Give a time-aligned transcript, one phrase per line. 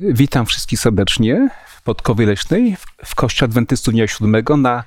[0.00, 4.84] Witam wszystkich serdecznie w Podkowie Leśnej w Kościele Adwentystów Dnia Siódmego na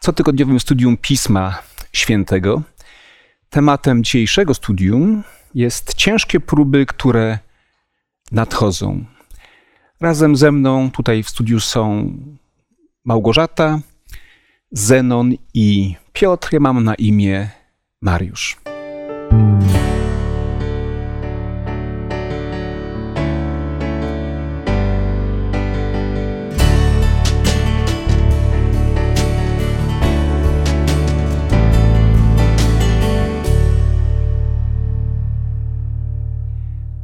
[0.00, 1.62] cotygodniowym studium Pisma
[1.92, 2.62] Świętego.
[3.50, 5.22] Tematem dzisiejszego studium
[5.54, 7.38] jest ciężkie próby, które
[8.32, 9.04] nadchodzą.
[10.00, 12.12] Razem ze mną tutaj w studiu są
[13.04, 13.80] Małgorzata,
[14.72, 16.48] Zenon i Piotr.
[16.52, 17.48] Ja mam na imię
[18.02, 18.69] Mariusz.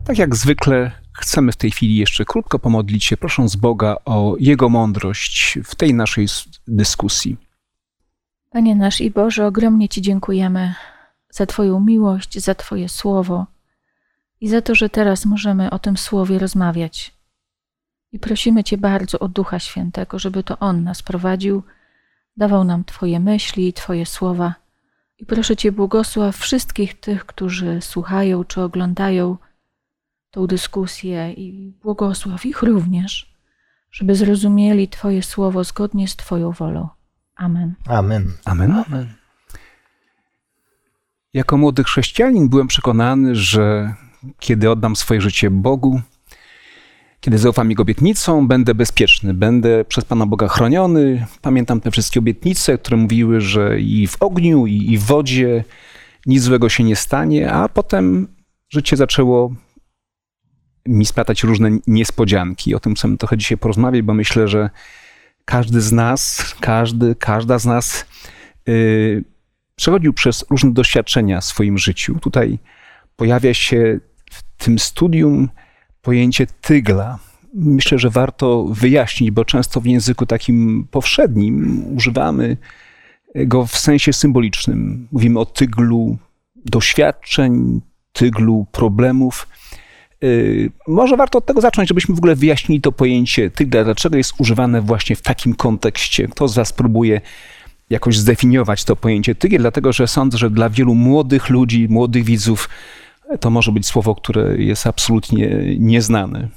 [0.06, 4.68] Tak jak zwykle chcemy w tej chwili jeszcze krótko pomodlić się, prosząc Boga o Jego
[4.68, 6.26] mądrość w tej naszej
[6.68, 7.36] dyskusji.
[8.50, 10.74] Panie nasz i Boże, ogromnie Ci dziękujemy
[11.30, 13.46] za Twoją miłość, za Twoje słowo
[14.40, 17.14] i za to, że teraz możemy o tym słowie rozmawiać.
[18.12, 21.62] I prosimy Cię bardzo o Ducha Świętego, żeby to On nas prowadził,
[22.36, 24.54] dawał nam Twoje myśli i Twoje słowa.
[25.18, 29.36] I proszę Cię, błogosław wszystkich tych, którzy słuchają czy oglądają
[30.36, 33.32] tą dyskusję i błogosław ich również,
[33.90, 36.88] żeby zrozumieli Twoje słowo zgodnie z Twoją wolą.
[37.36, 37.74] Amen.
[37.86, 38.32] Amen.
[38.44, 38.70] Amen.
[38.70, 39.06] Amen.
[41.34, 43.94] Jako młody chrześcijanin byłem przekonany, że
[44.38, 46.00] kiedy oddam swoje życie Bogu,
[47.20, 51.26] kiedy zaufam Jego obietnicom, będę bezpieczny, będę przez Pana Boga chroniony.
[51.42, 55.64] Pamiętam te wszystkie obietnice, które mówiły, że i w ogniu, i w wodzie
[56.26, 58.28] nic złego się nie stanie, a potem
[58.68, 59.54] życie zaczęło
[60.88, 62.74] mi splatać różne niespodzianki.
[62.74, 64.70] O tym chcemy trochę dzisiaj porozmawiać, bo myślę, że
[65.44, 68.06] każdy z nas, każdy, każda z nas
[68.66, 69.24] yy,
[69.76, 72.18] przechodził przez różne doświadczenia w swoim życiu.
[72.20, 72.58] Tutaj
[73.16, 74.00] pojawia się
[74.30, 75.48] w tym studium
[76.02, 77.18] pojęcie tygla.
[77.54, 82.56] Myślę, że warto wyjaśnić, bo często w języku takim powszednim używamy
[83.34, 85.08] go w sensie symbolicznym.
[85.12, 86.18] Mówimy o tyglu
[86.64, 87.80] doświadczeń,
[88.12, 89.48] tyglu problemów.
[90.24, 94.32] Y, może warto od tego zacząć, żebyśmy w ogóle wyjaśnili to pojęcie tygla, dlaczego jest
[94.38, 96.28] używane właśnie w takim kontekście.
[96.28, 97.20] Kto z Was próbuje
[97.90, 102.68] jakoś zdefiniować to pojęcie tygiel, dlatego że sądzę, że dla wielu młodych ludzi, młodych widzów
[103.40, 106.48] to może być słowo, które jest absolutnie nieznane.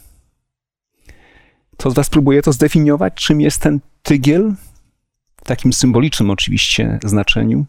[1.74, 4.54] Kto z Was próbuje to zdefiniować, czym jest ten tygiel?
[5.38, 7.66] W takim symbolicznym oczywiście znaczeniu.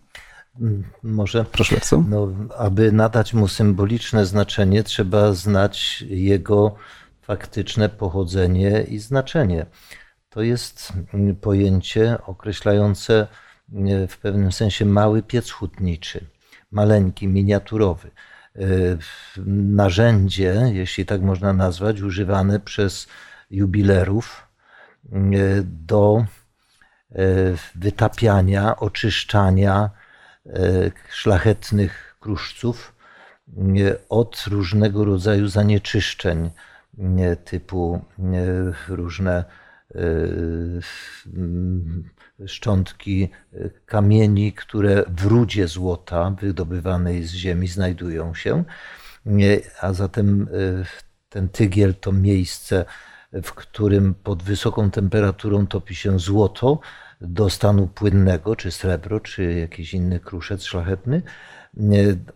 [0.61, 1.45] Mm, może.
[1.45, 2.05] Proszę bardzo.
[2.09, 2.29] No,
[2.59, 6.75] aby nadać mu symboliczne znaczenie, trzeba znać jego
[7.23, 9.67] faktyczne pochodzenie i znaczenie.
[10.29, 13.27] To jest mm, pojęcie określające
[13.73, 16.27] mm, w pewnym sensie mały piec hutniczy,
[16.71, 18.11] maleńki, miniaturowy.
[18.57, 18.61] E,
[19.47, 23.09] narzędzie, jeśli tak można nazwać, używane przez
[23.51, 24.47] jubilerów
[25.65, 26.25] do
[27.11, 27.25] e,
[27.75, 29.91] wytapiania, oczyszczania,
[31.11, 32.95] szlachetnych kruszców
[34.09, 36.51] od różnego rodzaju zanieczyszczeń
[37.45, 38.05] typu
[38.89, 39.45] różne
[39.95, 40.01] e,
[42.47, 43.29] szczątki
[43.87, 48.65] kamieni, które w rudzie złota wydobywanej z ziemi znajdują się.
[49.81, 50.85] A zatem e,
[51.29, 52.85] ten tygiel to miejsce,
[53.33, 56.81] w którym pod wysoką temperaturą topi się złoto,
[57.21, 61.23] do stanu płynnego, czy srebro, czy jakiś inny kruszec szlachetny,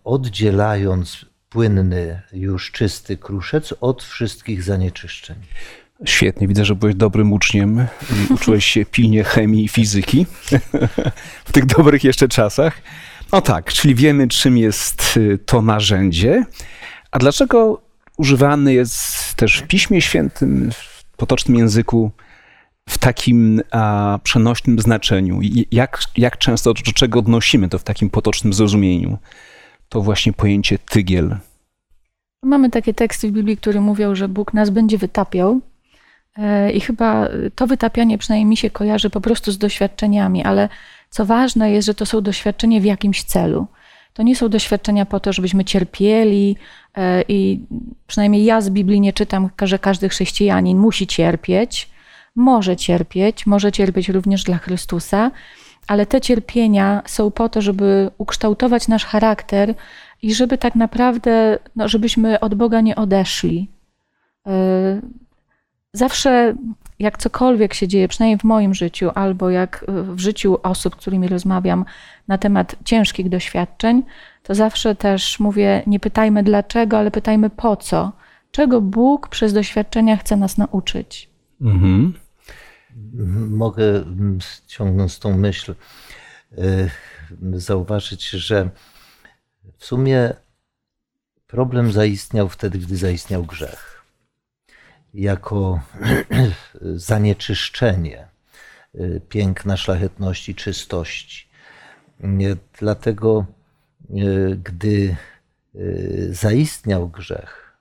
[0.04, 5.36] oddzielając płynny, już czysty kruszec od wszystkich zanieczyszczeń.
[6.04, 10.26] Świetnie, widzę, że byłeś dobrym uczniem i uczyłeś się pilnie chemii i fizyki
[11.44, 12.82] w tych dobrych jeszcze czasach.
[13.32, 16.44] No tak, czyli wiemy, czym jest y, to narzędzie.
[17.10, 17.82] A dlaczego
[18.16, 22.10] używany jest też w Piśmie Świętym, w potocznym języku,
[22.88, 25.40] w takim a, przenośnym znaczeniu?
[25.72, 29.18] Jak, jak często, do czego odnosimy to w takim potocznym zrozumieniu?
[29.88, 31.36] To właśnie pojęcie tygiel.
[32.42, 35.60] Mamy takie teksty w Biblii, które mówią, że Bóg nas będzie wytapiał.
[36.36, 40.68] E, I chyba to wytapianie przynajmniej mi się kojarzy po prostu z doświadczeniami, ale
[41.10, 43.66] co ważne jest, że to są doświadczenia w jakimś celu.
[44.12, 46.56] To nie są doświadczenia po to, żebyśmy cierpieli
[46.96, 47.60] e, i
[48.06, 51.90] przynajmniej ja z Biblii nie czytam, że każdy chrześcijanin musi cierpieć,
[52.36, 55.30] może cierpieć, może cierpieć również dla Chrystusa,
[55.86, 59.74] ale te cierpienia są po to, żeby ukształtować nasz charakter
[60.22, 63.70] i żeby tak naprawdę, no, żebyśmy od Boga nie odeszli.
[64.46, 64.50] Y,
[65.92, 66.54] zawsze,
[66.98, 71.28] jak cokolwiek się dzieje, przynajmniej w moim życiu, albo jak w życiu osób, z którymi
[71.28, 71.84] rozmawiam
[72.28, 74.02] na temat ciężkich doświadczeń,
[74.42, 78.12] to zawsze też mówię: nie pytajmy dlaczego, ale pytajmy po co
[78.54, 81.30] czego Bóg przez doświadczenia chce nas nauczyć.
[81.60, 82.14] Mhm.
[83.50, 84.04] Mogę,
[84.66, 85.74] ciągnąc tą myśl,
[86.58, 86.90] y,
[87.52, 88.70] zauważyć, że
[89.78, 90.34] w sumie
[91.46, 94.04] problem zaistniał wtedy, gdy zaistniał grzech.
[95.14, 95.80] Jako
[97.10, 98.28] zanieczyszczenie
[98.94, 101.48] y, piękna, szlachetności, czystości.
[102.78, 103.46] Dlatego,
[104.10, 105.16] y, gdy
[106.30, 107.78] zaistniał grzech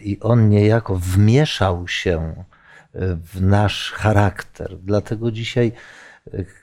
[0.00, 2.44] i on niejako wmieszał się
[2.94, 4.78] w nasz charakter.
[4.78, 5.72] Dlatego dzisiaj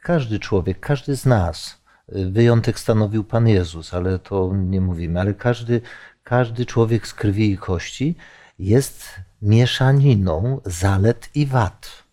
[0.02, 5.82] każdy człowiek, każdy z nas, wyjątek stanowił Pan Jezus, ale to nie mówimy, ale każdy,
[6.24, 8.16] każdy człowiek z krwi i kości
[8.60, 12.04] jest mieszaniną zalet i wad.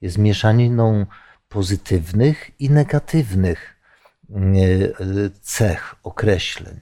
[0.00, 1.06] Jest mieszaniną
[1.48, 3.76] pozytywnych i negatywnych
[4.30, 4.38] e,
[5.42, 6.80] cech, określeń.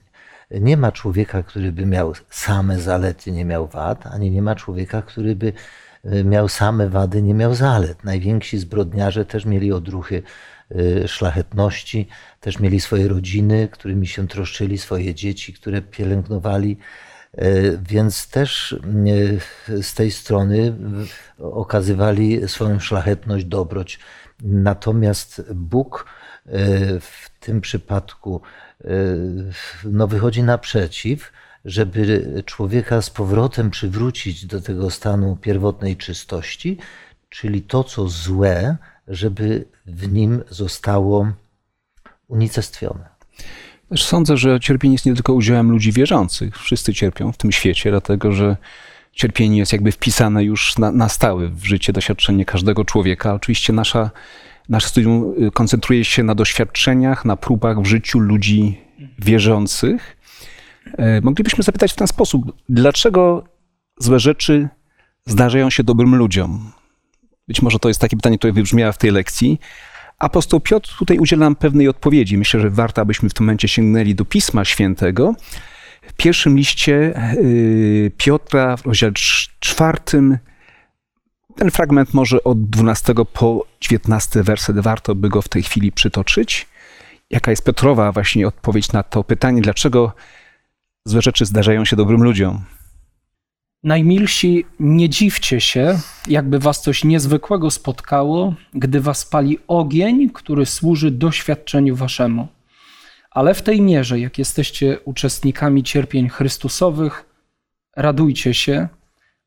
[0.51, 5.01] Nie ma człowieka, który by miał same zalety, nie miał wad, ani nie ma człowieka,
[5.01, 5.53] który by
[6.03, 8.03] miał same wady, nie miał zalet.
[8.03, 10.23] Najwięksi zbrodniarze też mieli odruchy
[10.71, 12.07] y, szlachetności,
[12.39, 16.77] też mieli swoje rodziny, którymi się troszczyli, swoje dzieci, które pielęgnowali.
[17.41, 18.75] Y, więc też
[19.81, 20.73] z tej strony
[21.39, 23.99] okazywali swoją szlachetność, dobroć.
[24.43, 26.05] Natomiast Bóg
[27.01, 28.41] w tym przypadku
[29.83, 31.31] no, wychodzi naprzeciw
[31.65, 36.77] żeby człowieka z powrotem przywrócić do tego stanu pierwotnej czystości,
[37.29, 38.77] czyli to, co złe,
[39.07, 41.31] żeby w nim zostało
[42.27, 43.09] unicestwione.
[43.95, 46.57] Sądzę, że cierpienie jest nie tylko udziałem ludzi wierzących.
[46.57, 48.57] Wszyscy cierpią w tym świecie, dlatego że
[49.11, 53.33] cierpienie jest jakby wpisane już na, na stałe w życie, doświadczenie każdego człowieka.
[53.33, 54.11] Oczywiście nasza,
[54.69, 58.81] nasze studium y, koncentruje się na doświadczeniach, na próbach w życiu ludzi
[59.19, 60.17] wierzących.
[60.97, 63.43] E, moglibyśmy zapytać w ten sposób, dlaczego
[63.99, 64.69] złe rzeczy
[65.25, 66.71] zdarzają się dobrym ludziom?
[67.47, 69.59] Być może to jest takie pytanie, które wybrzmiało w tej lekcji.
[70.19, 72.37] Apostoł Piotr tutaj udziela nam pewnej odpowiedzi.
[72.37, 75.35] Myślę, że warto, abyśmy w tym momencie sięgnęli do Pisma Świętego.
[76.01, 77.35] W pierwszym liście e,
[78.17, 79.13] Piotra, w rozdziale
[79.59, 80.37] czwartym,
[81.55, 86.67] ten fragment może od 12 po 19 werset, warto by go w tej chwili przytoczyć.
[87.29, 90.13] Jaka jest Piotrowa właśnie odpowiedź na to pytanie, dlaczego
[91.05, 92.65] Złe rzeczy zdarzają się dobrym ludziom.
[93.83, 101.11] Najmilsi, nie dziwcie się, jakby was coś niezwykłego spotkało, gdy was pali ogień, który służy
[101.11, 102.47] doświadczeniu waszemu.
[103.31, 107.25] Ale w tej mierze, jak jesteście uczestnikami cierpień Chrystusowych,
[107.97, 108.87] radujcie się,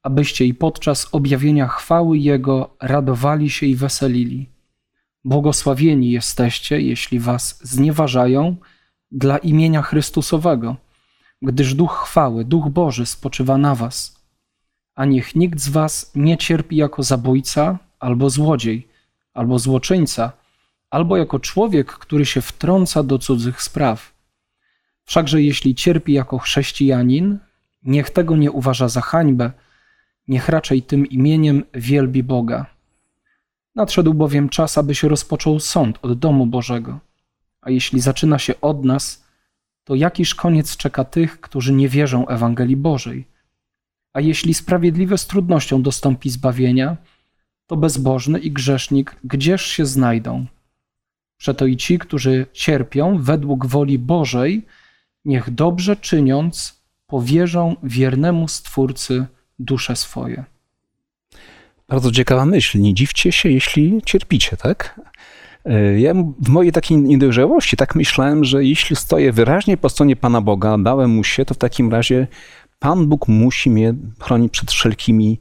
[0.02, 4.48] abyście i podczas objawienia chwały Jego radowali się i weselili.
[5.24, 8.56] Błogosławieni jesteście, jeśli was znieważają
[9.10, 10.83] dla imienia Chrystusowego
[11.42, 14.24] gdyż Duch chwały, Duch Boży spoczywa na was.
[14.94, 18.88] A niech nikt z was nie cierpi jako zabójca, albo złodziej,
[19.34, 20.32] albo złoczyńca,
[20.90, 24.14] albo jako człowiek, który się wtrąca do cudzych spraw.
[25.04, 27.38] Wszakże jeśli cierpi jako chrześcijanin,
[27.82, 29.50] niech tego nie uważa za hańbę,
[30.28, 32.66] niech raczej tym imieniem wielbi Boga.
[33.74, 36.98] Nadszedł bowiem czas, aby się rozpoczął sąd od domu Bożego.
[37.60, 39.23] A jeśli zaczyna się od nas,
[39.84, 43.26] to jakiż koniec czeka tych, którzy nie wierzą Ewangelii Bożej?
[44.12, 46.96] A jeśli sprawiedliwe z trudnością dostąpi zbawienia,
[47.66, 50.46] to bezbożny i grzesznik gdzież się znajdą?
[51.36, 54.66] Przeto i ci, którzy cierpią według woli Bożej,
[55.24, 59.26] niech dobrze czyniąc, powierzą wiernemu Stwórcy
[59.58, 60.44] dusze swoje.
[61.88, 62.80] Bardzo ciekawa myśl.
[62.80, 65.00] Nie dziwcie się, jeśli cierpicie, tak?
[65.64, 70.40] E, ja w mojej takiej niedojrzałości tak myślałem, że jeśli stoję wyraźnie po stronie Pana
[70.40, 72.26] Boga, dałem mu się, to w takim razie
[72.78, 75.40] Pan Bóg musi mnie chronić przed wszelkimi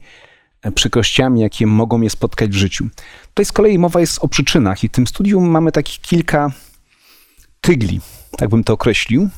[0.62, 2.88] e, przykrościami, jakie mogą mnie spotkać w życiu.
[3.28, 6.52] Tutaj z kolei mowa jest o przyczynach i w tym studium mamy takich kilka
[7.60, 8.00] tygli,
[8.36, 9.28] tak bym to określił,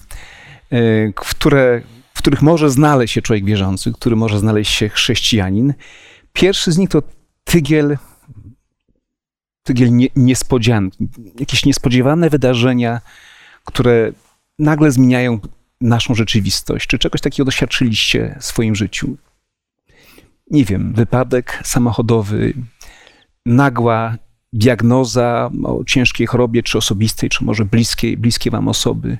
[0.70, 1.82] e, które,
[2.14, 5.74] w których może znaleźć się człowiek wierzący, który może znaleźć się chrześcijanin.
[6.32, 7.02] Pierwszy z nich to
[7.44, 7.96] tygiel
[9.66, 11.08] tygiel nie, niespodzianki,
[11.40, 13.00] jakieś niespodziewane wydarzenia,
[13.64, 14.12] które
[14.58, 15.40] nagle zmieniają
[15.80, 16.86] naszą rzeczywistość.
[16.86, 19.16] Czy czegoś takiego doświadczyliście w swoim życiu?
[20.50, 22.54] Nie wiem, wypadek samochodowy,
[23.46, 24.16] nagła
[24.52, 29.18] diagnoza o ciężkiej chorobie, czy osobistej, czy może bliskiej, bliskie wam osoby.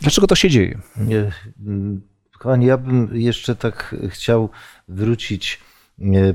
[0.00, 0.78] Dlaczego to się dzieje?
[0.96, 1.32] Nie,
[2.38, 4.50] kochani, ja bym jeszcze tak chciał
[4.88, 5.60] wrócić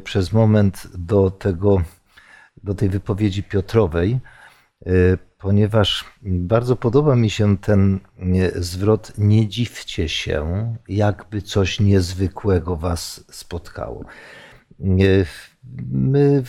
[0.04, 1.82] przez moment do tego
[2.64, 4.20] do tej wypowiedzi Piotrowej,
[4.86, 4.90] e,
[5.38, 8.00] ponieważ bardzo podoba mi się ten
[8.56, 14.06] zwrot nie dziwcie się, jakby coś niezwykłego was spotkało.
[15.92, 16.44] My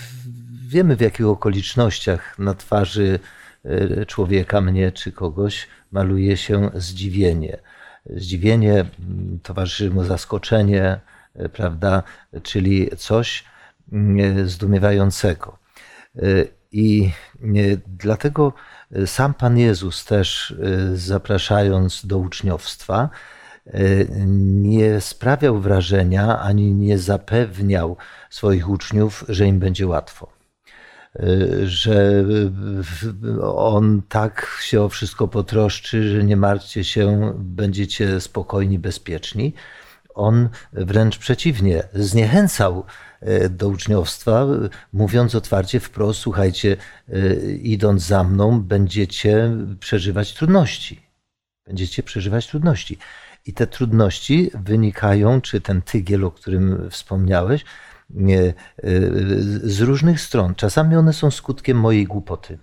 [0.68, 3.18] wiemy w jakich okolicznościach na twarzy
[3.64, 7.58] e, człowieka, mnie czy kogoś maluje się zdziwienie.
[8.06, 8.84] Zdziwienie
[9.42, 11.00] towarzyszy mu zaskoczenie,
[11.34, 12.02] e, prawda,
[12.42, 13.44] czyli coś
[14.44, 15.63] zdumiewającego.
[16.16, 16.22] E,
[16.72, 17.10] I
[17.86, 18.52] dlatego
[19.06, 20.54] sam Pan Jezus też
[20.94, 23.10] zapraszając do uczniowstwa,
[24.26, 27.96] nie sprawiał wrażenia ani nie zapewniał
[28.30, 30.32] swoich uczniów, że im będzie łatwo.
[31.64, 32.24] Że
[33.42, 39.54] on tak się o wszystko potroszczy, że nie martwcie się, będziecie spokojni, bezpieczni.
[40.14, 42.84] On wręcz przeciwnie, zniechęcał
[43.20, 44.46] e, do uczniowstwa,
[44.92, 46.76] mówiąc otwarcie wprost: Słuchajcie,
[47.08, 51.02] e, idąc za mną, będziecie przeżywać trudności.
[51.66, 52.98] Będziecie przeżywać trudności.
[53.46, 57.64] I te trudności wynikają, czy ten tygiel, o którym wspomniałeś,
[59.62, 60.54] z różnych stron.
[60.54, 62.58] Czasami one są skutkiem mojej głupoty.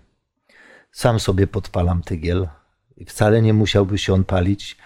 [0.92, 2.48] Sam sobie podpalam tygiel
[2.98, 4.78] i wcale nie musiałby się on palić,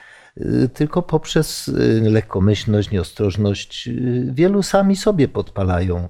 [0.73, 3.89] tylko poprzez lekkomyślność, nieostrożność.
[4.31, 6.09] Wielu sami sobie podpalają,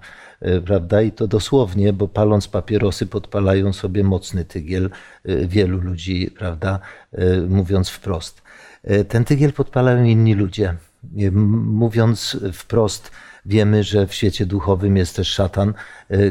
[0.65, 1.01] prawda?
[1.01, 4.89] I to dosłownie, bo paląc papierosy podpalają sobie mocny tygiel.
[5.25, 6.79] Wielu ludzi, prawda?
[7.49, 8.41] Mówiąc wprost.
[9.07, 10.75] Ten tygiel podpalają inni ludzie.
[11.31, 13.11] Mówiąc wprost,
[13.45, 15.73] wiemy, że w świecie duchowym jest też szatan,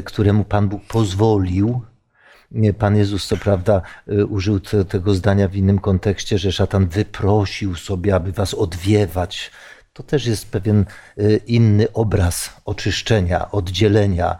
[0.05, 1.81] któremu Pan Bóg pozwolił.
[2.79, 7.75] Pan Jezus, co prawda, e, użył te, tego zdania w innym kontekście, że szatan wyprosił
[7.75, 9.51] sobie, aby was odwiewać.
[9.93, 10.85] To też jest pewien
[11.47, 14.37] inny obraz oczyszczenia, oddzielenia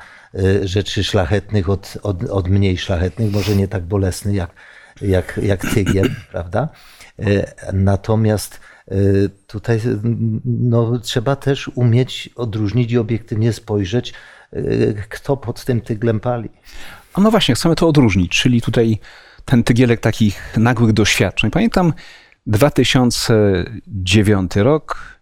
[0.63, 4.51] rzeczy szlachetnych od, od, od mniej szlachetnych, może nie tak bolesny jak,
[5.01, 6.69] jak, jak tygiel, prawda?
[7.73, 8.59] Natomiast
[9.47, 9.81] tutaj
[10.45, 14.13] no, trzeba też umieć odróżnić i obiektywnie spojrzeć,
[15.09, 16.49] kto pod tym tyglem pali.
[17.15, 18.97] A no właśnie, chcemy to odróżnić, czyli tutaj
[19.45, 21.51] ten tygielek takich nagłych doświadczeń.
[21.51, 21.93] Pamiętam
[22.47, 25.19] 2009 rok,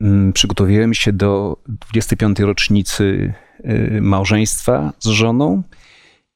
[0.00, 2.42] mm, przygotowujemy się do 25.
[2.42, 3.34] rocznicy
[4.00, 5.62] małżeństwa z żoną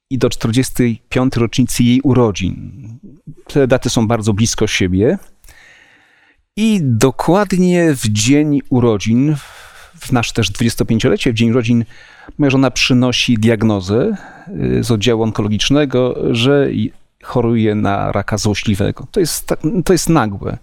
[0.09, 1.37] i do 45.
[1.37, 2.87] rocznicy jej urodzin.
[3.47, 5.17] Te daty są bardzo blisko siebie.
[6.57, 9.35] I dokładnie w dzień urodzin,
[9.99, 11.85] w nasz też 25-lecie, w dzień urodzin,
[12.37, 14.17] moja żona przynosi diagnozę
[14.79, 16.69] y, z oddziału onkologicznego, że
[17.23, 19.07] choruje na raka złośliwego.
[19.11, 20.57] To jest, to jest nagłe.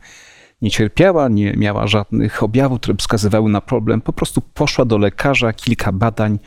[0.62, 4.00] Nie cierpiała, nie miała żadnych objawów, które wskazywały na problem.
[4.00, 6.38] Po prostu poszła do lekarza, kilka badań,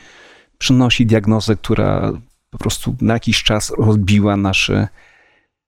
[0.57, 2.11] przynosi diagnozę, która
[2.49, 4.87] po prostu na jakiś czas rozbiła nasze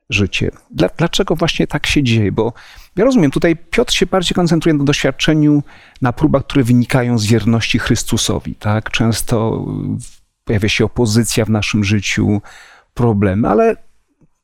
[0.09, 0.51] życie.
[0.97, 2.31] Dlaczego właśnie tak się dzieje?
[2.31, 2.53] Bo
[2.99, 5.63] ja rozumiem, tutaj Piotr się bardziej koncentruje na doświadczeniu,
[6.01, 8.55] na próbach, które wynikają z wierności Chrystusowi.
[8.55, 8.91] Tak?
[8.91, 9.65] Często
[10.45, 12.41] pojawia się opozycja w naszym życiu,
[12.93, 13.75] problemy, ale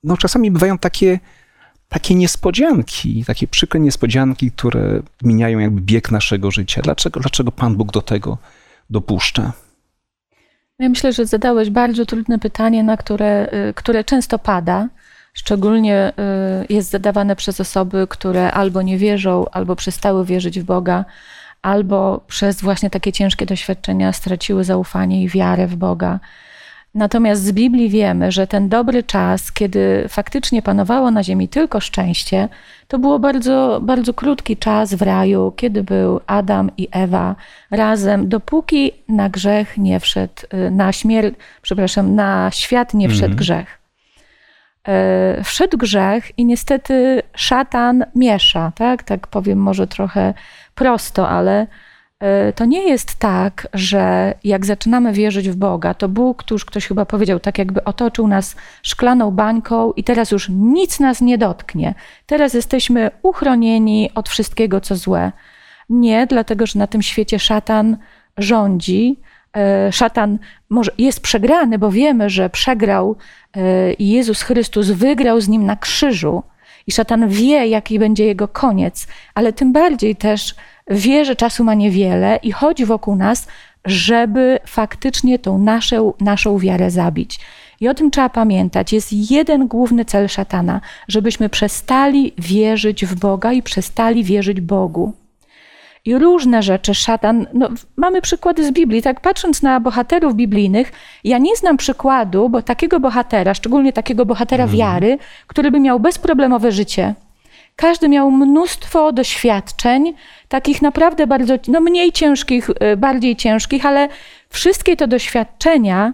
[0.04, 1.20] no, czasami bywają takie,
[1.90, 6.82] takie niespodzianki, takie przykre niespodzianki, które zmieniają jakby bieg naszego życia.
[6.82, 8.38] Dlaczego, dlaczego Pan Bóg do tego
[8.90, 9.52] dopuszcza?
[10.80, 14.88] Ja myślę, że zadałeś bardzo trudne pytanie, na które, y, które często pada.
[15.36, 16.14] Szczególnie
[16.70, 21.06] y, jest zadawane przez osoby, które albo nie wierzą, albo przestały wierzyć w Boga,
[21.62, 26.20] albo przez właśnie takie ciężkie doświadczenia straciły zaufanie i wiarę w Boga.
[26.94, 32.50] Natomiast z Biblii wiemy, że ten dobry czas, kiedy faktycznie panowało na ziemi tylko szczęście,
[32.88, 37.36] to było bardzo, bardzo krótki czas w raju, kiedy był Adam i Ewa
[37.72, 43.38] razem, dopóki na grzech nie wszedł, y, na śmierć, przepraszam, na świat nie wszedł mhm.
[43.38, 43.85] grzech.
[44.88, 49.04] E, wszedł grzech i niestety szatan miesza, tak?
[49.04, 50.34] Tak powiem może trochę
[50.76, 51.68] prosto, ale
[52.20, 56.66] E, to nie jest tak, że jak zaczynamy wierzyć w Boga, to Bóg, tu już
[56.66, 61.38] ktoś chyba powiedział, tak jakby otoczył nas szklaną bańką i teraz już nic nas nie
[61.38, 61.94] dotknie.
[62.26, 65.32] Teraz jesteśmy uchronieni od wszystkiego, co złe.
[65.90, 67.98] Nie, dlatego że na tym świecie szatan
[68.38, 69.20] rządzi.
[69.56, 73.16] E, szatan może jest przegrany, bo wiemy, że przegrał
[73.56, 76.44] e, i Jezus Chrystus wygrał z nim na krzyżu.
[76.88, 80.56] I szatan wie, jaki będzie jego koniec, ale tym bardziej też
[80.88, 83.48] wie, że czasu ma niewiele i chodzi wokół nas,
[83.86, 87.40] żeby faktycznie tą naszą, naszą wiarę zabić.
[87.80, 88.94] I o tym trzeba pamiętać.
[88.94, 95.14] Jest jeden główny cel szatana, żebyśmy przestali wierzyć w Boga i przestali wierzyć Bogu.
[96.06, 100.92] I różne rzeczy szatan, no, mamy przykłady z Biblii, tak patrząc na bohaterów biblijnych,
[101.24, 106.72] ja nie znam przykładu, bo takiego bohatera, szczególnie takiego bohatera wiary, który by miał bezproblemowe
[106.72, 107.14] życie.
[107.76, 110.14] Każdy miał mnóstwo doświadczeń,
[110.48, 114.10] takich naprawdę bardzo, no mniej ciężkich, y, bardziej ciężkich, ale
[114.50, 116.14] wszystkie te doświadczenia y,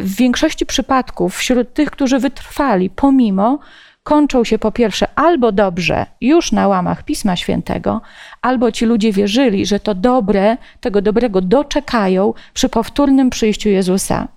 [0.00, 3.58] w większości przypadków wśród tych, którzy wytrwali pomimo,
[4.02, 8.00] kończą się po pierwsze albo dobrze już na łamach Pisma Świętego,
[8.42, 14.28] albo ci ludzie wierzyli, że to dobre, tego dobrego doczekają przy powtórnym przyjściu Jezusa.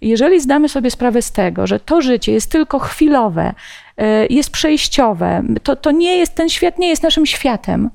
[0.00, 3.54] Jeżeli zdamy sobie sprawę z tego, że to życie jest tylko chwilowe,
[4.00, 7.90] y, jest przejściowe, to, to nie jest, ten świat nie jest naszym światem,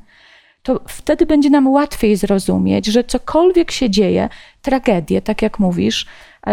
[0.63, 4.29] to wtedy będzie nam łatwiej zrozumieć, że cokolwiek się dzieje,
[4.62, 6.05] tragedię, tak jak mówisz,
[6.48, 6.50] y,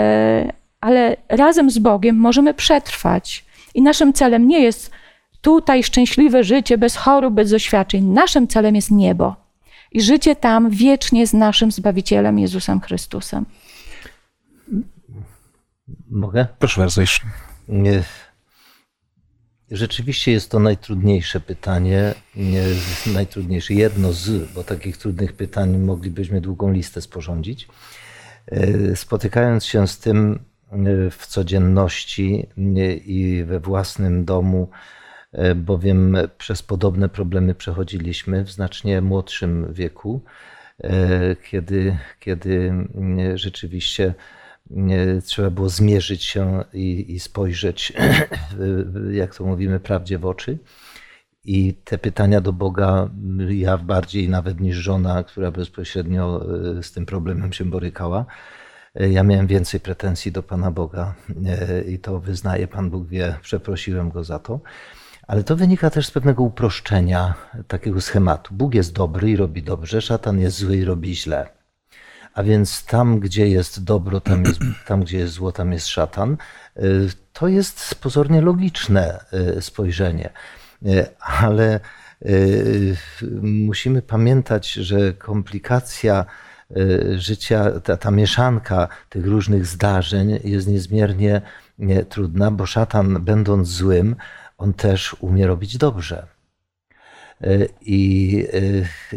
[0.80, 3.44] ale razem z Bogiem możemy przetrwać.
[3.74, 4.90] I naszym celem nie jest
[5.40, 8.04] tutaj szczęśliwe życie bez chorób, bez doświadczeń.
[8.04, 9.36] Naszym celem jest niebo.
[9.92, 13.46] I życie tam wiecznie z naszym Zbawicielem Jezusem Chrystusem.
[16.10, 16.46] Mogę?
[16.58, 17.26] Proszę bardzo jeszcze.
[17.68, 18.02] Nie.
[19.70, 22.62] Rzeczywiście jest to najtrudniejsze pytanie, nie,
[23.06, 27.68] najtrudniejsze, jedno z, bo takich trudnych pytań moglibyśmy długą listę sporządzić.
[28.46, 30.38] E, spotykając się z tym
[31.10, 34.68] w codzienności e, i we własnym domu,
[35.56, 40.22] bowiem przez podobne problemy przechodziliśmy w znacznie młodszym wieku,
[41.50, 42.72] kiedy, kiedy
[43.34, 44.14] rzeczywiście
[45.24, 47.92] trzeba było zmierzyć się i, i spojrzeć,
[49.12, 50.58] jak to mówimy, prawdzie w oczy.
[51.44, 53.10] I te pytania do Boga,
[53.48, 56.46] ja bardziej nawet niż żona, która bezpośrednio
[56.82, 58.26] z tym problemem się borykała,
[58.94, 61.14] ja miałem więcej pretensji do Pana Boga
[61.46, 64.60] e, i to wyznaję, Pan Bóg wie, przeprosiłem go za to.
[65.26, 67.34] Ale to wynika też z pewnego uproszczenia
[67.68, 68.54] takiego schematu.
[68.54, 71.48] Bóg jest dobry i robi dobrze, szatan jest zły i robi źle.
[72.34, 76.36] A więc tam, gdzie jest dobro, tam, jest, tam gdzie jest zło, tam jest szatan.
[76.76, 79.24] Y, to jest pozornie logiczne
[79.60, 80.30] spojrzenie,
[81.20, 81.80] ale
[83.42, 86.26] musimy pamiętać, że komplikacja
[87.16, 91.42] życia, ta, ta mieszanka tych różnych zdarzeń jest niezmiernie
[92.08, 94.16] trudna, bo szatan, będąc złym,
[94.58, 96.26] on też umie robić dobrze.
[97.80, 98.46] I,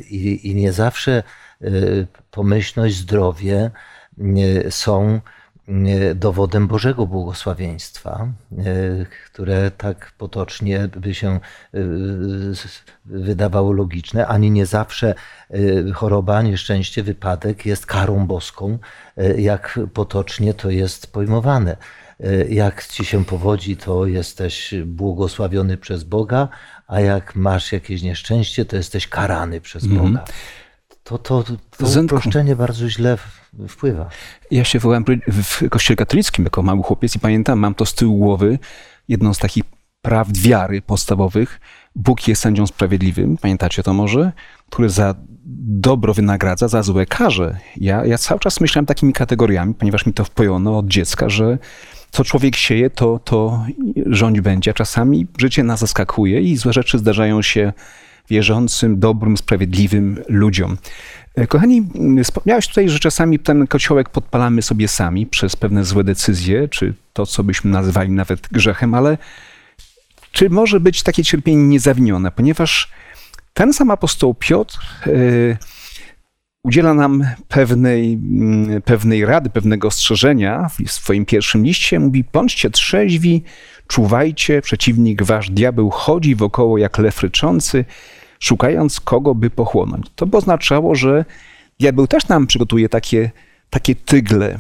[0.10, 1.24] i, i nie zawsze
[1.62, 3.72] Y, pomyślność, zdrowie
[4.20, 5.22] y, są y,
[6.16, 8.28] dowodem Bożego błogosławieństwa,
[9.26, 11.40] które tak potocznie by się
[13.06, 15.16] wydawało logiczne, ani nie zawsze
[15.94, 18.80] choroba, nieszczęście, wypadek jest karą boską,
[19.38, 21.78] jak potocznie to jest pojmowane.
[22.50, 26.48] Jak ci się powodzi, to jesteś błogosławiony przez Boga,
[26.88, 30.02] a jak masz jakieś nieszczęście, to jesteś karany przez mhm.
[30.14, 30.26] Boga
[31.06, 31.44] to, to,
[31.78, 32.16] to Zenku.
[32.16, 33.18] uproszczenie bardzo źle
[33.70, 34.10] wpływa.
[34.52, 38.18] Ja się wychowałem w kościele katolickim jako mały chłopiec i pamiętam, mam to z tyłu
[38.18, 38.60] głowy,
[39.08, 39.64] jedną z takich
[40.02, 41.60] prawd wiary podstawowych.
[41.96, 44.32] Bóg jest sędzią sprawiedliwym, pamiętacie to może?
[44.70, 45.16] Który za
[45.68, 47.58] dobro wynagradza, za złe karze.
[47.78, 51.58] Ja, ja cały czas myślałem takimi kategoriami, ponieważ mi to wpojono od dziecka, że
[52.12, 53.66] co człowiek sieje, to, to
[54.06, 54.72] rządź będzie.
[54.72, 57.74] A czasami życie nas zaskakuje i złe rzeczy zdarzają się
[58.30, 60.78] wierzącym, dobrym, sprawiedliwym ludziom.
[61.36, 61.88] E, kochani,
[62.24, 67.26] wspomniałeś tutaj, że czasami ten kociołek podpalamy sobie sami przez pewne złe decyzje, czy to,
[67.26, 69.18] co byśmy nazywali nawet grzechem, ale
[70.32, 72.32] czy może być takie cierpienie niezawinione?
[72.32, 72.92] Ponieważ
[73.54, 75.10] ten sam apostoł Piotr e,
[76.66, 82.00] udziela nam pewnej, mm, pewnej rady, pewnego ostrzeżenia w swoim pierwszym liście.
[82.00, 83.44] Mówi, bądźcie trzeźwi,
[83.88, 87.86] czuwajcie, przeciwnik wasz diabeł chodzi wokoło jak lew ryczący,
[88.40, 90.06] szukając kogo by pochłonąć.
[90.16, 91.26] To by oznaczało, że
[91.80, 93.32] diabeł też nam przygotuje takie,
[93.70, 94.60] takie tygle.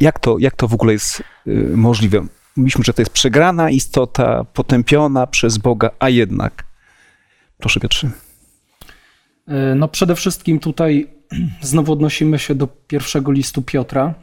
[0.00, 2.26] Jak to, jak to w ogóle jest y, możliwe?
[2.56, 6.64] Mówiliśmy, że to jest przegrana istota, potępiona przez Boga, a jednak.
[7.58, 8.23] Proszę Piotrze.
[9.48, 11.06] E, no przede wszystkim tutaj
[11.60, 14.14] znowu odnosimy się do pierwszego listu Piotra.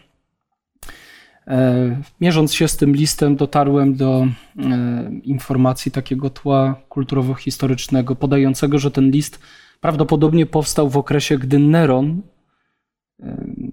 [1.48, 4.28] E, mierząc się z tym listem, dotarłem do
[4.60, 9.40] e, informacji takiego tła kulturowo-historycznego, podającego, że ten list
[9.80, 12.22] prawdopodobnie powstał w okresie, gdy Neron,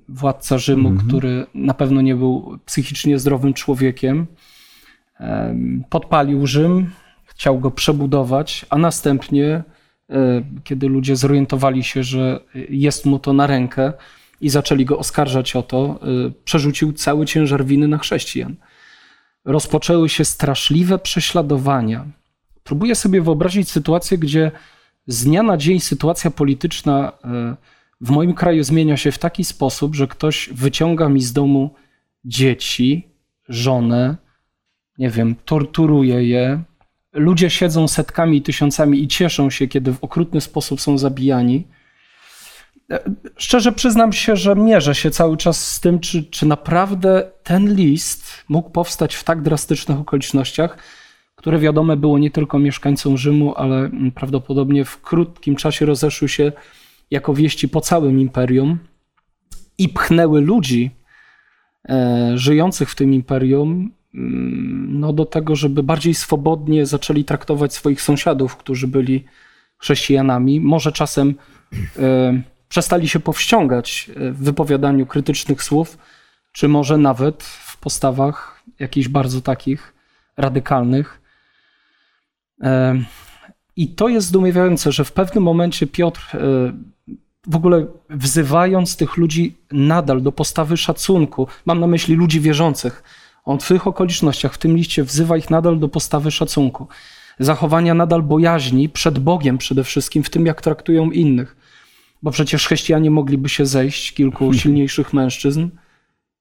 [0.08, 1.08] władca Rzymu, mm -hmm.
[1.08, 4.26] który na pewno nie był psychicznie zdrowym człowiekiem,
[5.90, 6.90] podpalił Rzym,
[7.24, 9.62] chciał go przebudować, a następnie
[10.64, 12.40] kiedy ludzie zorientowali się, że
[12.70, 13.92] jest mu to na rękę
[14.40, 18.56] i zaczęli go oskarżać o to, e, przerzucił cały ciężar winy na chrześcijan.
[19.44, 22.06] Rozpoczęły się straszliwe prześladowania.
[22.64, 24.50] Próbuję sobie wyobrazić sytuację, gdzie
[25.06, 27.56] z dnia na dzień sytuacja polityczna e,
[28.00, 31.74] w moim kraju zmienia się w taki sposób, że ktoś wyciąga mi z domu
[32.24, 33.08] dzieci,
[33.48, 34.16] żonę,
[34.98, 36.62] nie wiem, torturuje je.
[37.12, 41.66] Ludzie siedzą setkami i tysiącami i cieszą się, kiedy w okrutny sposób są zabijani.
[42.90, 43.00] E,
[43.36, 48.44] szczerze przyznam się, że mierzę się cały czas z tym, czy, czy naprawdę ten list
[48.48, 50.78] mógł powstać w tak drastycznych okolicznościach,
[51.34, 56.52] które wiadome było nie tylko mieszkańcom Rzymu, ale prawdopodobnie w krótkim czasie rozeszły się
[57.10, 58.78] jako wieści po całym imperium
[59.78, 60.90] i pchnęły ludzi
[61.88, 63.97] e, żyjących w tym imperium
[64.88, 69.24] no, do tego, żeby bardziej swobodnie zaczęli traktować swoich sąsiadów, którzy byli
[69.78, 70.60] chrześcijanami.
[70.60, 71.34] Może czasem
[71.98, 75.98] e, przestali się powściągać w wypowiadaniu krytycznych słów,
[76.52, 79.94] czy może nawet w postawach jakichś bardzo takich
[80.36, 81.20] radykalnych.
[82.62, 83.02] E,
[83.76, 86.38] I to jest zdumiewające, że w pewnym momencie Piotr, e,
[87.46, 93.02] w ogóle wzywając tych ludzi nadal do postawy szacunku, mam na myśli ludzi wierzących,
[93.48, 96.88] on w tych okolicznościach, w tym liście wzywa ich nadal do postawy szacunku,
[97.38, 101.56] zachowania nadal bojaźni przed Bogiem przede wszystkim, w tym jak traktują innych.
[102.22, 105.68] Bo przecież chrześcijanie mogliby się zejść, kilku silniejszych mężczyzn,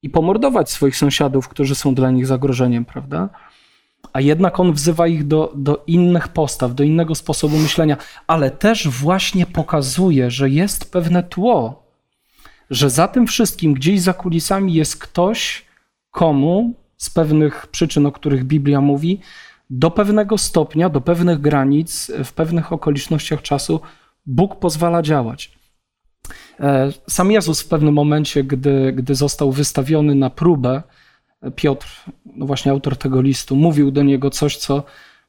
[0.03, 3.29] i pomordować swoich sąsiadów, którzy są dla nich zagrożeniem, prawda?
[4.13, 8.87] A jednak on wzywa ich do, do innych postaw, do innego sposobu myślenia, ale też
[8.87, 11.83] właśnie pokazuje, że jest pewne tło,
[12.69, 15.65] że za tym wszystkim, gdzieś za kulisami jest ktoś,
[16.11, 19.19] komu z pewnych przyczyn, o których Biblia mówi,
[19.69, 23.79] do pewnego stopnia, do pewnych granic, w pewnych okolicznościach czasu
[24.25, 25.57] Bóg pozwala działać.
[26.59, 30.83] E, sam Jezus w pewnym momencie, gdy, gdy został wystawiony na próbę,
[31.55, 31.87] Piotr,
[32.25, 34.83] no właśnie autor tego listu, mówił do niego coś, co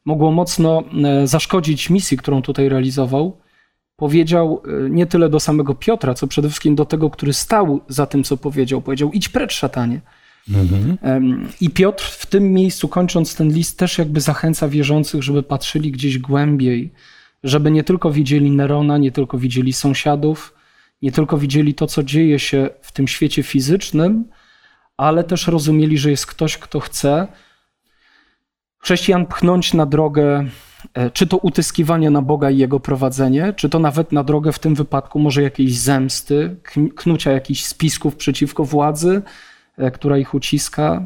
[0.05, 3.39] mogło mocno e, zaszkodzić misji, którą tutaj realizował.
[3.97, 8.07] Powiedział e, nie tyle do samego Piotra, co przede wszystkim do tego, który stał za
[8.07, 8.81] tym, co powiedział.
[8.83, 10.01] Powiedział: idź precz, szatanie.
[10.51, 11.49] Mhm.
[11.61, 16.19] I Piotr w tym miejscu, kończąc ten list, też jakby zachęca wierzących, żeby patrzyli gdzieś
[16.19, 16.93] głębiej,
[17.45, 20.55] żeby nie tylko widzieli Nerona, nie tylko widzieli sąsiadów,
[21.03, 24.25] nie tylko widzieli to, co dzieje się w tym świecie fizycznym,
[24.97, 27.29] ale też rozumieli, że jest ktoś, kto chce
[28.79, 30.47] chrześcijan pchnąć na drogę,
[30.95, 34.59] e, czy to utyskiwanie na Boga i Jego prowadzenie, czy to nawet na drogę w
[34.59, 36.57] tym wypadku może jakiejś zemsty,
[36.97, 39.23] knucia jakichś spisków przeciwko władzy,
[39.93, 41.03] która ich uciska,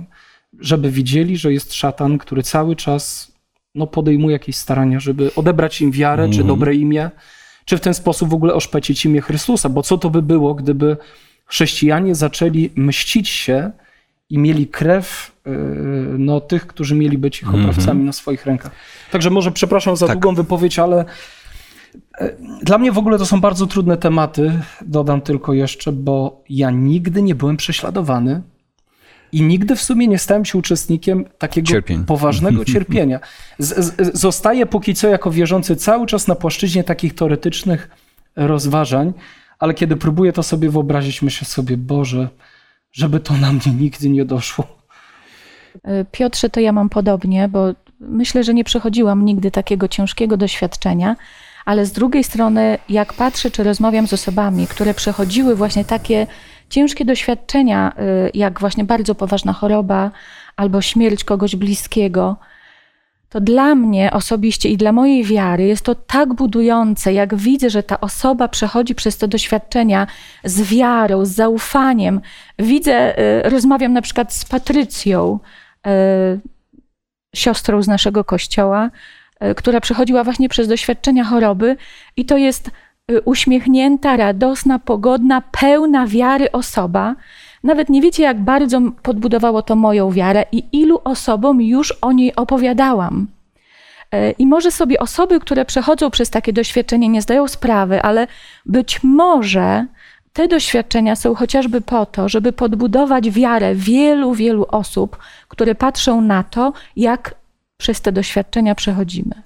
[0.60, 3.32] żeby widzieli, że jest szatan, który cały czas
[3.74, 6.32] no, podejmuje jakieś starania, żeby odebrać im wiarę mm.
[6.32, 6.58] czy mhm.
[6.58, 7.10] dobre imię,
[7.64, 9.68] czy w ten sposób w ogóle oszpecić imię Chrystusa.
[9.68, 10.96] Bo co to by było, gdyby
[11.46, 13.70] chrześcijanie zaczęli mścić się
[14.30, 15.50] i mieli krew y,
[16.18, 17.64] no, tych, którzy mieli być ich mhm.
[17.64, 18.06] oprawcami mm -hmm.
[18.06, 18.72] na swoich rękach.
[19.10, 20.18] Także może przepraszam za tak.
[20.18, 21.04] długą wypowiedź, ale
[22.18, 24.52] e, dla mnie w ogóle to są bardzo trudne tematy,
[24.86, 28.42] dodam tylko jeszcze, bo ja nigdy nie byłem prześladowany
[29.32, 32.04] i nigdy w sumie nie stałem się uczestnikiem takiego Cierpień.
[32.04, 33.20] poważnego cierpienia.
[33.58, 37.90] Z, z, zostaję póki co jako wierzący cały czas na płaszczyźnie takich teoretycznych
[38.36, 39.12] rozważań,
[39.58, 42.28] ale kiedy próbuję to sobie wyobrazić, myślę sobie, Boże,
[42.92, 44.82] żeby to na mnie nigdy nie doszło.
[46.12, 51.16] Piotrze, to ja mam podobnie, bo myślę, że nie przechodziłam nigdy takiego ciężkiego doświadczenia,
[51.64, 56.26] ale z drugiej strony, jak patrzę czy rozmawiam z osobami, które przechodziły właśnie takie
[56.72, 57.92] ciężkie doświadczenia,
[58.26, 60.10] y, jak właśnie bardzo poważna choroba
[60.56, 62.36] albo śmierć kogoś bliskiego,
[63.28, 67.82] to dla mnie osobiście i dla mojej wiary jest to tak budujące, jak widzę, że
[67.82, 70.06] ta osoba przechodzi przez te doświadczenia
[70.44, 72.20] z wiarą, z zaufaniem.
[72.58, 75.38] Widzę, y, rozmawiam na przykład z Patrycją,
[75.86, 75.90] y,
[77.36, 78.90] siostrą z naszego kościoła,
[79.56, 81.76] która przechodziła właśnie przez doświadczenia choroby,
[82.16, 82.70] i to jest
[83.24, 87.14] uśmiechnięta, radosna, pogodna, pełna wiary osoba.
[87.64, 92.36] Nawet nie wiecie, jak bardzo podbudowało to moją wiarę i ilu osobom już o niej
[92.36, 93.26] opowiadałam.
[94.14, 98.26] Y, I może sobie osoby, które przechodzą przez takie doświadczenie, nie zdają sprawy, ale
[98.66, 99.86] być może
[100.32, 106.42] te doświadczenia są chociażby po to, żeby podbudować wiarę wielu, wielu osób, które patrzą na
[106.42, 107.34] to, jak
[107.76, 109.42] przez te doświadczenia przechodzimy.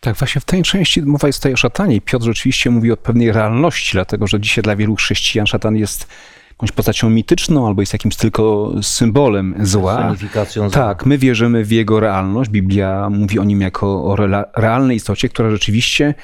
[0.00, 2.00] Tak, właśnie w tej części mowa jest tutaj o szatanie.
[2.00, 6.06] Piotr rzeczywiście mówi o pewnej realności, dlatego że dzisiaj dla wielu chrześcijan szatan jest
[6.50, 10.14] jakąś postacią mityczną albo jest jakimś tylko symbolem zła.
[10.48, 10.70] zła.
[10.70, 12.50] Tak, my wierzymy w jego realność.
[12.50, 14.16] Biblia mówi o nim jako o
[14.56, 16.14] realnej istocie, która rzeczywiście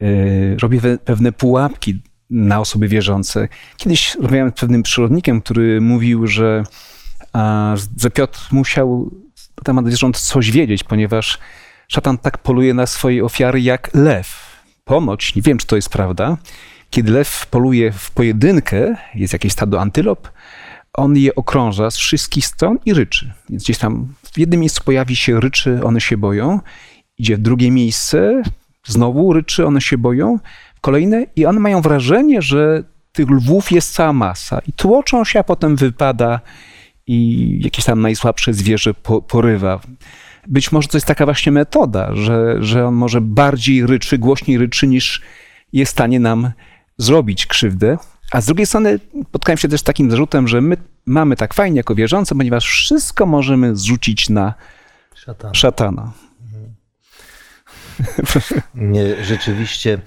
[0.00, 3.48] yy, robi pewne pułapki na osoby wierzące.
[3.76, 6.62] Kiedyś rozmawiałem z pewnym przyrodnikiem, który mówił, że,
[7.32, 9.10] a, że Piotr musiał
[9.58, 11.38] na temat zwierząt coś wiedzieć, ponieważ
[11.90, 14.50] szatan tak poluje na swoje ofiary jak lew.
[14.84, 16.36] ponoć, nie wiem czy to jest prawda,
[16.90, 20.28] kiedy lew poluje w pojedynkę, jest jakieś stado antylop,
[20.92, 23.32] on je okrąża z wszystkich stron i ryczy.
[23.48, 26.60] Więc gdzieś tam w jednym miejscu pojawi się ryczy, one się boją,
[27.18, 28.42] idzie w drugie miejsce,
[28.86, 30.38] znowu ryczy, one się boją,
[30.80, 35.44] kolejne i one mają wrażenie, że tych lwów jest cała masa i tłoczą się, a
[35.44, 36.40] potem wypada
[37.06, 39.80] i jakieś tam najsłabsze zwierzę po, porywa.
[40.46, 44.86] Być może to jest taka właśnie metoda, że, że on może bardziej ryczy, głośniej ryczy
[44.86, 45.22] niż
[45.72, 46.50] jest w stanie nam
[46.98, 47.98] zrobić krzywdę.
[48.32, 48.98] A z drugiej strony
[49.28, 50.76] spotkałem się też z takim zarzutem, że my
[51.06, 54.54] mamy tak fajnie jako wierzący, ponieważ wszystko możemy zrzucić na
[55.14, 55.54] Szatan.
[55.54, 56.12] szatana.
[58.74, 59.98] Nie, Rzeczywiście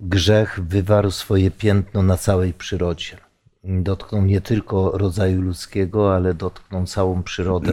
[0.00, 3.16] grzech wywarł swoje piętno na całej przyrodzie.
[3.64, 7.72] Dotknął nie tylko rodzaju ludzkiego, ale dotknął całą przyrodę.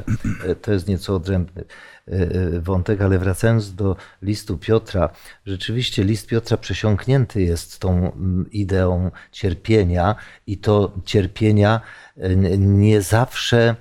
[0.61, 1.63] To jest nieco odrębny
[2.59, 5.09] wątek, ale wracając do listu Piotra,
[5.45, 10.15] rzeczywiście list Piotra przesiąknięty jest tą mm, ideą cierpienia
[10.47, 11.81] i to cierpienia
[12.17, 13.75] e, nie zawsze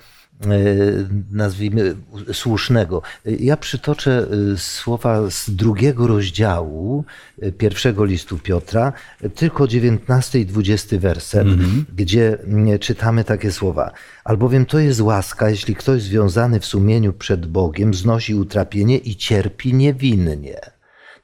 [1.30, 1.96] nazwijmy
[2.32, 3.02] słusznego.
[3.24, 7.04] Ja przytoczę e, słowa z drugiego rozdziału
[7.42, 11.48] e, pierwszego listu Piotra, e, tylko 19 i 20 werset,
[11.96, 13.90] gdzie mm, czytamy takie słowa.
[14.24, 19.74] Albowiem to jest łaska, jeśli ktoś związany w sumieniu przed Bogiem znosi utrapienie i cierpi
[19.74, 20.60] niewinnie.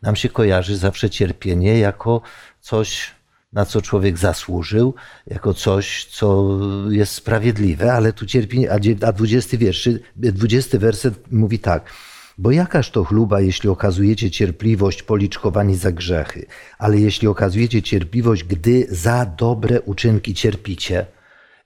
[0.02, 2.20] Nam się kojarzy zawsze cierpienie jako
[2.60, 3.15] coś
[3.52, 4.94] na co człowiek zasłużył,
[5.26, 6.58] jako coś, co
[6.90, 11.90] jest sprawiedliwe, ale tu cierpi, a dzie- a 20 wierszy, 20 werset mówi tak.
[12.38, 16.46] Bo jakaż to chluba, jeśli okazujecie cierpliwość policzkowani za grzechy,
[16.78, 21.06] ale jeśli okazujecie cierpliwość, gdy za dobre uczynki cierpicie.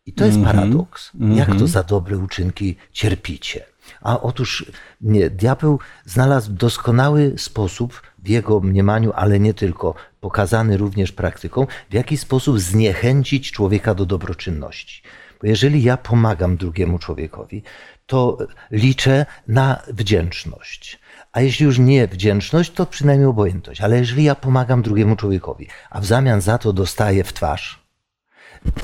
[0.07, 1.11] I to jest paradoks.
[1.35, 3.65] Jak to za dobre uczynki cierpicie?
[4.01, 11.13] A otóż nie, diabeł znalazł doskonały sposób w jego mniemaniu, ale nie tylko, pokazany również
[11.13, 15.03] praktyką, w jaki sposób zniechęcić człowieka do dobroczynności.
[15.41, 17.63] Bo jeżeli ja pomagam drugiemu człowiekowi,
[18.07, 18.39] to
[18.71, 20.99] liczę na wdzięczność.
[21.33, 23.81] A jeśli już nie wdzięczność, to przynajmniej obojętność.
[23.81, 27.83] Ale jeżeli ja pomagam drugiemu człowiekowi, a w zamian za to dostaję w twarz,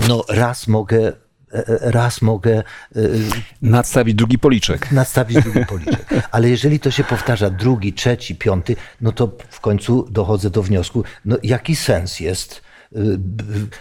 [0.08, 1.12] no raz mogę,
[1.80, 2.62] raz mogę e,
[3.62, 4.92] Nadstawić drugi policzek.
[4.92, 6.06] nastawić drugi policzek.
[6.30, 11.04] Ale jeżeli to się powtarza drugi, trzeci, piąty, no to w końcu dochodzę do wniosku,
[11.24, 12.62] no jaki sens jest?
[12.96, 12.98] y,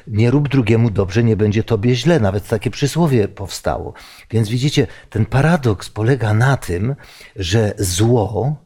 [0.07, 2.19] Nie rób drugiemu dobrze, nie będzie tobie źle.
[2.19, 3.93] Nawet takie przysłowie powstało.
[4.31, 6.95] Więc widzicie, ten paradoks polega na tym,
[7.35, 8.64] że zło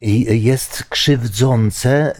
[0.00, 2.12] jest krzywdzące,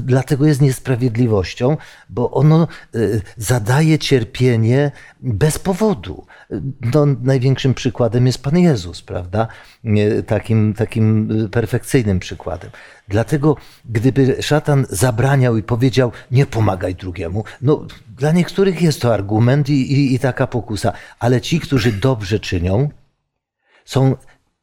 [0.00, 1.76] dlatego jest niesprawiedliwością,
[2.08, 6.26] bo ono y, zadaje cierpienie bez powodu.
[6.94, 9.48] No, największym przykładem jest Pan Jezus, prawda?
[10.26, 12.70] Takim, takim y, perfekcyjnym przykładem.
[13.08, 17.86] Dlatego, gdyby szatan zabraniał i powiedział, nie pomagaj drugiemu, no
[18.18, 22.88] dla niektórych jest to argument i, i, i taka pokusa, ale ci, którzy dobrze czynią,
[23.84, 24.16] są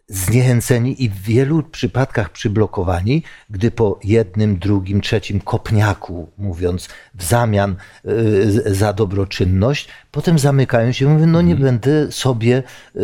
[0.07, 7.75] zniechęceni i w wielu przypadkach przyblokowani, gdy po jednym, drugim, trzecim kopniaku, mówiąc w zamian
[8.05, 12.63] y, za dobroczynność, potem zamykają się i mówią, no nie będę sobie
[12.95, 13.01] y,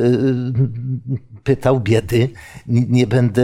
[1.44, 2.30] pytał biedy,
[2.68, 3.42] nie będę,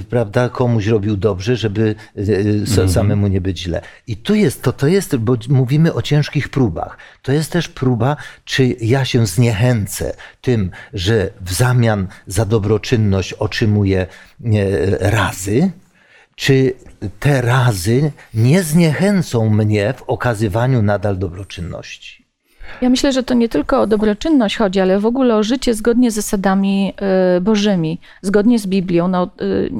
[0.00, 3.80] y, prawda, komuś robił dobrze, żeby y, sa- samemu nie być źle.
[4.06, 6.98] I tu jest, to, to jest, bo mówimy o ciężkich próbach.
[7.22, 14.06] To jest też próba, czy ja się zniechęcę tym, że w zamian za dobroczynność otrzymuję
[15.00, 15.70] razy,
[16.36, 16.74] czy
[17.20, 22.19] te razy nie zniechęcą mnie w okazywaniu nadal dobroczynności.
[22.80, 26.10] Ja myślę, że to nie tylko o dobroczynność chodzi, ale w ogóle o życie zgodnie
[26.10, 26.92] z zasadami
[27.36, 29.08] y, bożymi, zgodnie z Biblią.
[29.08, 29.70] No, y,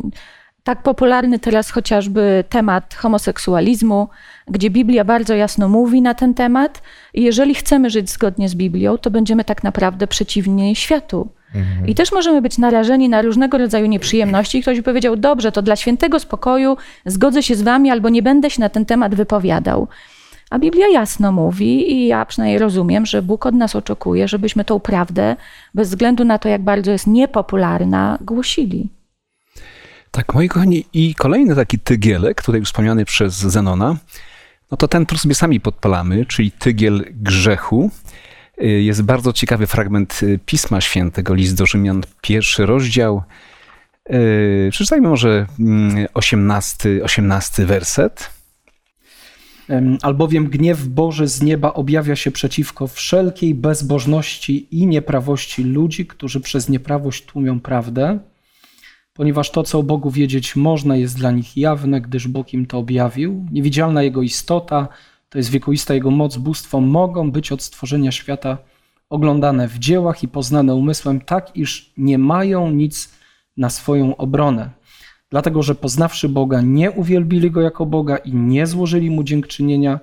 [0.64, 4.09] tak popularny teraz chociażby temat homoseksualizmu,
[4.48, 6.83] gdzie Biblia bardzo jasno mówi na ten temat.
[7.14, 11.29] I jeżeli chcemy żyć zgodnie z Biblią, to będziemy tak naprawdę przeciwni światu.
[11.87, 14.62] I też możemy być narażeni na różnego rodzaju nieprzyjemności.
[14.62, 16.76] Ktoś by powiedział, dobrze, to dla świętego spokoju
[17.07, 19.88] zgodzę się z wami, albo nie będę się na ten temat wypowiadał.
[20.51, 24.81] A Biblia jasno mówi, i ja przynajmniej rozumiem, że Bóg od nas oczekuje, żebyśmy tą
[24.81, 25.37] prawdę,
[25.75, 28.89] bez względu na to, jak bardzo jest niepopularna, głosili.
[30.11, 33.97] Tak, moi kochani, i kolejny taki tygielek, tutaj wspomniany przez Zenona,
[34.71, 37.91] no to ten, który sobie sami podpalamy, czyli tygiel grzechu.
[38.63, 43.23] Y, Jest bardzo ciekawy fragment y, Pisma Świętego, list do Rzymian, pierwszy rozdział.
[44.11, 48.39] Y, Przeczytajmy może mm, 18, 18 werset.
[49.70, 56.40] Em, Albowiem gniew Boży z nieba objawia się przeciwko wszelkiej bezbożności i nieprawości ludzi, którzy
[56.40, 58.18] przez nieprawość tłumią prawdę.
[59.14, 62.78] ponieważ to, co o Bogu wiedzieć można, jest dla nich jawne, gdyż Bóg im to
[62.78, 63.46] objawił.
[63.52, 64.88] Niewidzialna Jego istota,
[65.28, 68.59] to jest wiekuista Jego moc, bóstwo, mogą być od stworzenia świata
[69.11, 73.14] oglądane w dziełach i poznane umysłem, tak iż nie mają nic
[73.56, 74.70] na swoją obronę.
[75.31, 80.01] Dlatego, że poznawszy Boga, nie uwielbili Go jako Boga i nie złożyli Mu dziękczynienia,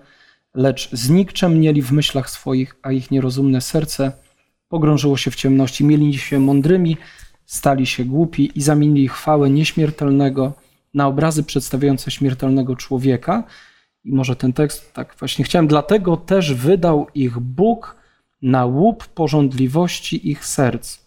[0.54, 4.12] lecz znikczemnieli w myślach swoich, a ich nierozumne serce
[4.70, 5.86] pogrążyło się w ciemności.
[5.86, 6.98] Mieli się mądrymi,
[7.46, 10.54] stali się głupi i zamienili chwałę nieśmiertelnego
[10.94, 13.44] na obrazy przedstawiające śmiertelnego człowieka.
[14.04, 17.96] I może ten tekst, tak właśnie chciałem, dlatego też wydał ich Bóg
[18.42, 21.07] na łup porządliwości ich serc.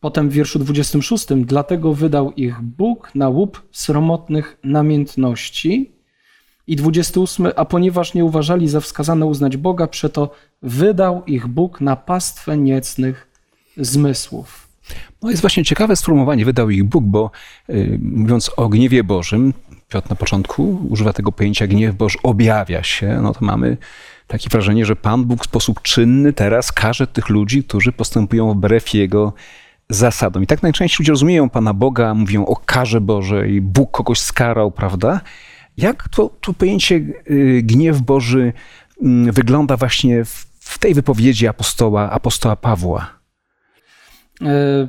[0.00, 5.92] Potem w wierszu 26, dlatego wydał ich Bóg na łup sromotnych namiętności.
[6.66, 10.30] I 28, a ponieważ nie uważali za wskazane uznać Boga, przeto
[10.62, 13.28] wydał ich Bóg na pastwę niecnych
[13.76, 14.68] zmysłów.
[15.22, 17.30] No jest właśnie ciekawe sformułowanie, wydał ich Bóg, bo
[17.70, 19.54] y, mówiąc o gniewie Bożym,
[19.88, 23.76] Piotr na początku używa tego pojęcia gniew Boży objawia się, no to mamy
[24.26, 28.94] takie wrażenie, że Pan Bóg w sposób czynny teraz karze tych ludzi, którzy postępują wbrew
[28.94, 29.32] Jego
[29.90, 30.42] zasadom.
[30.42, 35.20] I tak najczęściej ludzie rozumieją Pana Boga, mówią o karze Bożej, Bóg kogoś skarał, prawda?
[35.76, 36.94] Jak to, to pojęcie
[37.30, 38.52] y, gniew Boży
[39.02, 43.10] mm, wygląda właśnie w, w tej wypowiedzi apostoła, apostoła Pawła?
[44.42, 44.88] E,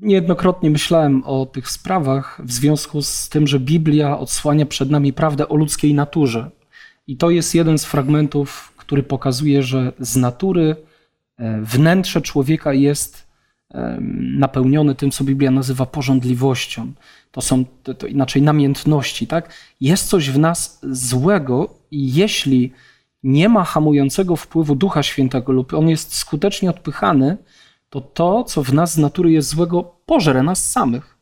[0.00, 5.48] niejednokrotnie myślałem o tych sprawach w związku z tym, że Biblia odsłania przed nami prawdę
[5.48, 6.50] o ludzkiej naturze.
[7.06, 10.76] I to jest jeden z fragmentów, który pokazuje, że z natury
[11.38, 13.29] e, wnętrze człowieka jest
[14.18, 16.92] napełnione tym, co Biblia nazywa porządliwością.
[17.32, 19.54] To są to, to inaczej namiętności, tak?
[19.80, 22.72] Jest coś w nas złego i jeśli
[23.22, 27.36] nie ma hamującego wpływu Ducha Świętego lub on jest skutecznie odpychany,
[27.90, 31.18] to to, co w nas z natury jest złego, pożre nas samych.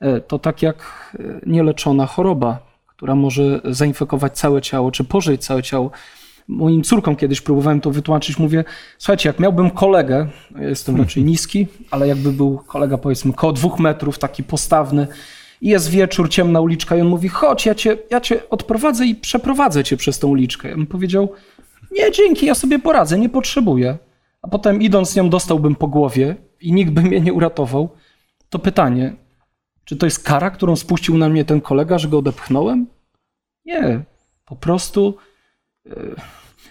[0.00, 0.76] E, to tak jak
[1.18, 5.90] e, nieleczona choroba, która może zainfekować całe ciało, czy pożyć całe ciało.
[6.48, 8.38] Moim córkom kiedyś próbowałem to wytłumaczyć.
[8.38, 8.64] Mówię,
[8.98, 10.26] słuchajcie, jak miałbym kolegę,
[10.58, 15.06] ja jestem raczej niski, ale jakby był kolega powiedzmy koło dwóch metrów, taki postawny,
[15.60, 19.14] i jest wieczór, ciemna uliczka i on mówi, chodź, ja cię, ja cię odprowadzę i
[19.14, 20.68] przeprowadzę cię przez tą uliczkę.
[20.68, 21.32] Ja bym powiedział,
[21.92, 23.98] nie, dzięki, ja sobie poradzę, nie potrzebuję.
[24.42, 27.88] A potem idąc z nią dostałbym po głowie i nikt by mnie nie uratował.
[28.48, 29.16] To pytanie,
[29.84, 32.86] czy to jest kara, którą spuścił na mnie ten kolega, że go odepchnąłem?
[33.64, 34.00] Nie,
[34.44, 35.16] po prostu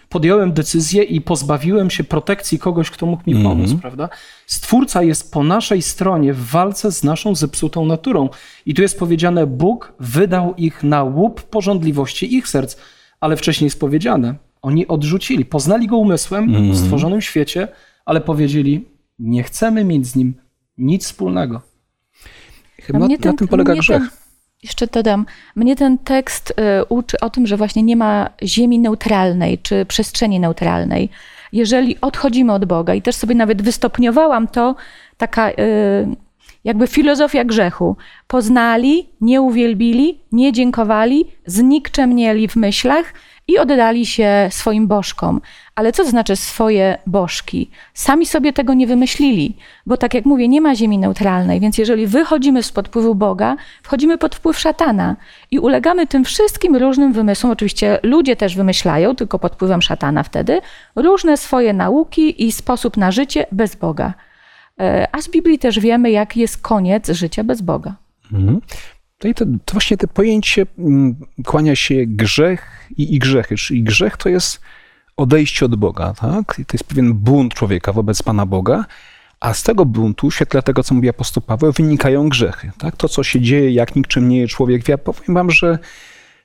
[0.09, 3.55] podjąłem decyzję i pozbawiłem się protekcji kogoś, kto mógł mi mhm.
[3.55, 3.81] pomóc, mm -hmm.
[3.81, 4.09] prawda?
[4.47, 8.29] Stwórca jest po naszej stronie w walce z naszą zepsutą naturą.
[8.65, 12.77] I tu jest powiedziane, Bóg wydał ich na łup porządliwości ich serc,
[13.19, 16.57] ale wcześniej jest powiedziane, oni odrzucili, poznali go umysłem mm -hmm.
[16.57, 16.83] w mhm.
[16.83, 17.67] stworzonym świecie,
[18.05, 18.85] ale powiedzieli,
[19.19, 20.33] nie chcemy mieć z nim
[20.77, 21.61] nic wspólnego.
[22.81, 24.01] Chyba na, ten, na tym polega grzech.
[24.01, 24.24] Ten
[24.65, 25.25] jeszcze dodam,
[25.55, 30.39] mnie ten tekst y, uczy o tym, że właśnie nie ma ziemi neutralnej czy przestrzeni
[30.39, 31.09] neutralnej.
[31.51, 34.75] Jeżeli odchodzimy od Boga, i też sobie nawet wystopniowałam to,
[35.17, 35.55] taka y,
[36.63, 37.97] jakby filozofia grzechu.
[38.27, 43.13] Poznali, nie uwielbili, nie dziękowali, znikczemnieli w myślach
[43.47, 45.41] i oddali się swoim bożkom.
[45.75, 47.69] Ale co to znaczy swoje bożki?
[47.93, 52.07] Sami sobie tego nie wymyślili, bo tak jak mówię, nie ma ziemi neutralnej, więc jeżeli
[52.07, 55.15] wychodzimy spod wpływu Boga, wchodzimy pod wpływ szatana
[55.51, 57.51] i ulegamy tym wszystkim różnym wymysłom.
[57.51, 60.61] Oczywiście ludzie też wymyślają, tylko pod wpływem szatana wtedy,
[60.95, 64.13] różne swoje nauki i sposób na życie bez Boga.
[64.79, 67.95] E, a z Biblii też wiemy, jak jest koniec życia bez Boga.
[68.33, 68.61] Mhm.
[69.23, 73.55] No i to, to, właśnie to pojęcie mm, kłania się grzech i, i grzechy.
[73.55, 74.61] Czyli grzech to jest
[75.17, 76.55] odejście od Boga, tak?
[76.55, 78.85] To jest pewien bunt człowieka wobec Pana Boga,
[79.39, 82.95] a z tego buntu, w świetle tego, co mówi apostoł Paweł, wynikają grzechy, tak?
[82.95, 84.87] To, co się dzieje, jak niczym nie jest człowiek.
[84.87, 85.79] Ja powiem wam, że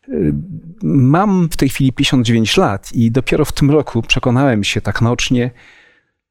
[0.08, 0.34] y,
[0.82, 5.50] mam w tej chwili 59 lat i dopiero w tym roku przekonałem się tak naocznie,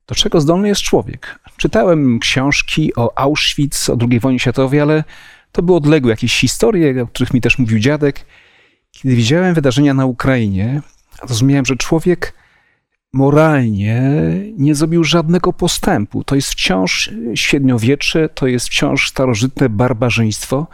[0.08, 1.40] do czego zdolny jest człowiek.
[1.58, 5.04] Czytałem książki o Auschwitz, o II wojnie światowej, ale
[5.52, 8.26] to były odległe jakieś historie, o których mi też mówił dziadek.
[8.92, 10.82] Kiedy widziałem wydarzenia na Ukrainie,
[11.28, 12.34] zrozumiałem, że człowiek
[13.14, 14.02] moralnie
[14.58, 16.24] nie zrobił żadnego postępu.
[16.24, 20.68] To jest wciąż średniowiecze, to jest wciąż starożytne barbarzyństwo,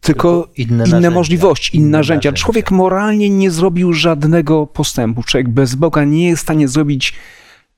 [0.00, 2.32] tylko, tylko inne, inne możliwości, inne, inne narzędzia.
[2.32, 5.22] Człowiek moralnie nie zrobił żadnego postępu.
[5.22, 7.14] Człowiek bez Boga nie jest w stanie zrobić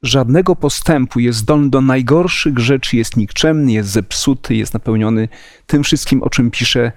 [0.02, 5.28] żadnego postępu, jest zdolny do najgorszych rzeczy, jest nikczemny, jest zepsuty, jest napełniony
[5.66, 6.92] tym wszystkim, o czym pisze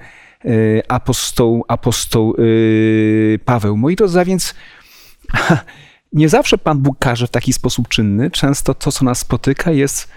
[0.45, 0.47] e,
[0.88, 3.78] apostoł, apostoł e, Paweł.
[3.78, 4.56] Moi drodzy, a więc
[6.14, 8.32] nie zawsze Pan Bóg karze w taki sposób czynny.
[8.32, 10.08] Często to, co nas spotyka, jest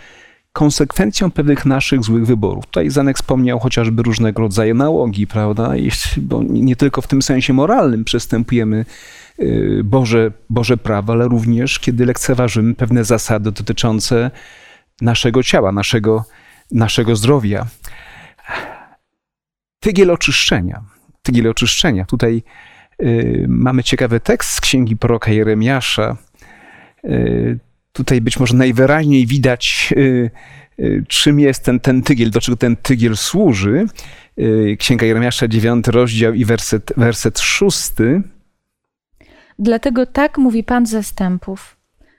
[0.52, 2.66] konsekwencją pewnych naszych złych wyborów.
[2.66, 5.72] Tutaj Zanek wspomniał chociażby różnego rodzaju nałogi, prawda?
[6.16, 8.84] Bo nie tylko w tym sensie moralnym przestępujemy y,
[9.84, 14.30] Boże, Boże prawa, ale również kiedy lekceważymy pewne zasady dotyczące
[15.00, 16.24] naszego ciała, naszego,
[16.70, 17.66] naszego zdrowia.
[19.80, 20.82] Tygiel oczyszczenia.
[21.22, 22.04] Tygiel oczyszczenia.
[22.04, 22.42] Tutaj
[23.02, 26.16] y, mamy ciekawy tekst z księgi proroka Jeremiasza.
[27.04, 27.58] Y,
[27.92, 30.30] tutaj być może najwyraźniej widać, y,
[30.80, 33.86] y, czym jest ten, ten tygiel, do czego ten tygiel służy.
[34.38, 37.92] Y, Księga Jeremiasza, 9 rozdział i werset, werset 6.
[39.58, 41.76] Dlatego tak mówi Pan zastępów.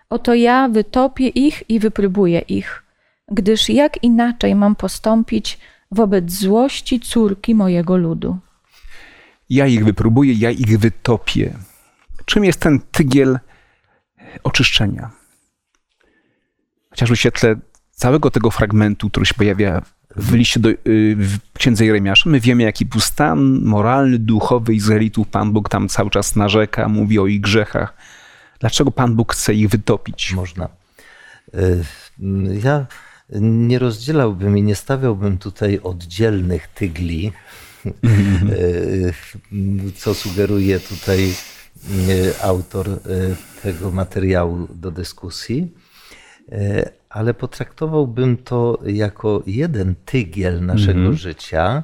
[0.10, 2.84] Oto ja wytopię ich i wypróbuję ich,
[3.32, 5.60] gdyż jak inaczej mam postąpić
[5.92, 8.38] wobec złości córki mojego ludu.
[9.50, 11.54] Ja ich wypróbuję, ja ich wytopię.
[12.26, 13.40] Czym jest ten tygiel
[14.44, 15.10] oczyszczenia?
[16.90, 17.56] Chociażby w świetle
[17.92, 19.82] całego tego fragmentu, który się pojawia
[20.16, 20.78] w liście do, y,
[21.16, 25.28] w księdze Jeremiasza, my wiemy, jaki był stan moralny, duchowy Izraelitów.
[25.28, 27.94] Pan Bóg tam cały czas narzeka, mówi o ich grzechach.
[28.60, 30.34] Dlaczego Pan Bóg chce ich wytopić?
[30.34, 30.70] Można.
[31.56, 31.84] Y,
[32.64, 32.86] Ja
[33.42, 37.32] nie rozdzielałbym i nie stawiałbym tutaj oddzielnych tygli,
[38.50, 39.14] y,
[39.96, 41.34] co sugeruje tutaj
[42.42, 42.88] autor
[43.64, 45.72] tego materiału do dyskusji,
[47.10, 51.84] ale potraktowałbym to jako jeden tygiel naszego życia,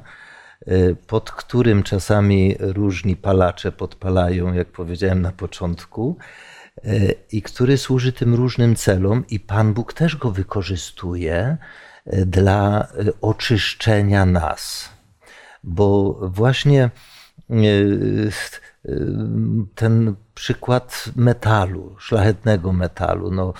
[0.68, 6.16] y, pod którym czasami różni palacze podpalają, jak powiedziałem na początku,
[6.84, 11.56] y, i który służy tym różnym celom, i Pan Bóg też go wykorzystuje
[12.06, 12.88] y, dla
[13.20, 14.90] oczyszczenia nas.
[15.64, 16.90] Bo właśnie
[19.74, 23.30] ten przykład metalu, szlachetnego metalu.
[23.30, 23.52] No,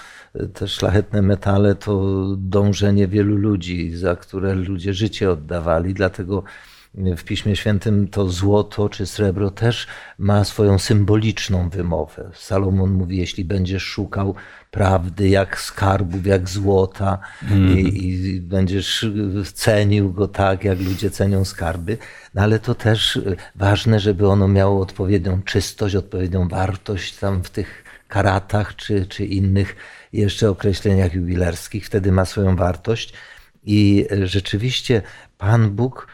[0.54, 6.42] te szlachetne metale to dążenie wielu ludzi, za które ludzie życie oddawali, dlatego
[6.96, 9.86] w Piśmie Świętym to złoto czy srebro też
[10.18, 12.30] ma swoją symboliczną wymowę.
[12.34, 14.34] Salomon mówi, jeśli będziesz szukał
[14.70, 17.18] prawdy jak skarbów, jak złota
[17.76, 19.06] i, i będziesz
[19.54, 21.98] cenił go tak, jak ludzie cenią skarby,
[22.34, 23.20] no ale to też
[23.54, 29.76] ważne, żeby ono miało odpowiednią czystość, odpowiednią wartość tam w tych karatach czy, czy innych
[30.12, 31.86] jeszcze określeniach jubilerskich.
[31.86, 33.12] Wtedy ma swoją wartość.
[33.64, 35.02] I rzeczywiście
[35.38, 36.06] Pan Bóg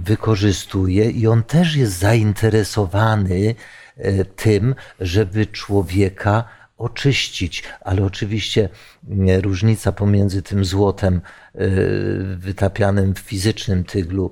[0.00, 3.54] wykorzystuje i on też jest zainteresowany
[3.96, 6.44] e, tym, żeby człowieka
[6.78, 8.68] oczyścić, ale oczywiście
[9.08, 11.20] nie, różnica pomiędzy tym złotem
[11.54, 11.68] e,
[12.36, 14.30] wytapianym w fizycznym tyglu,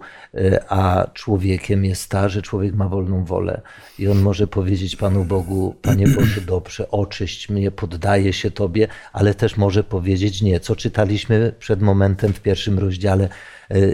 [0.69, 3.61] a człowiekiem jest ta, że człowiek ma wolną wolę.
[3.99, 9.35] I on może powiedzieć Panu Bogu, Panie Boże, dobrze, oczyść mnie, poddaję się Tobie, ale
[9.35, 13.29] też może powiedzieć nie, co czytaliśmy przed momentem w pierwszym rozdziale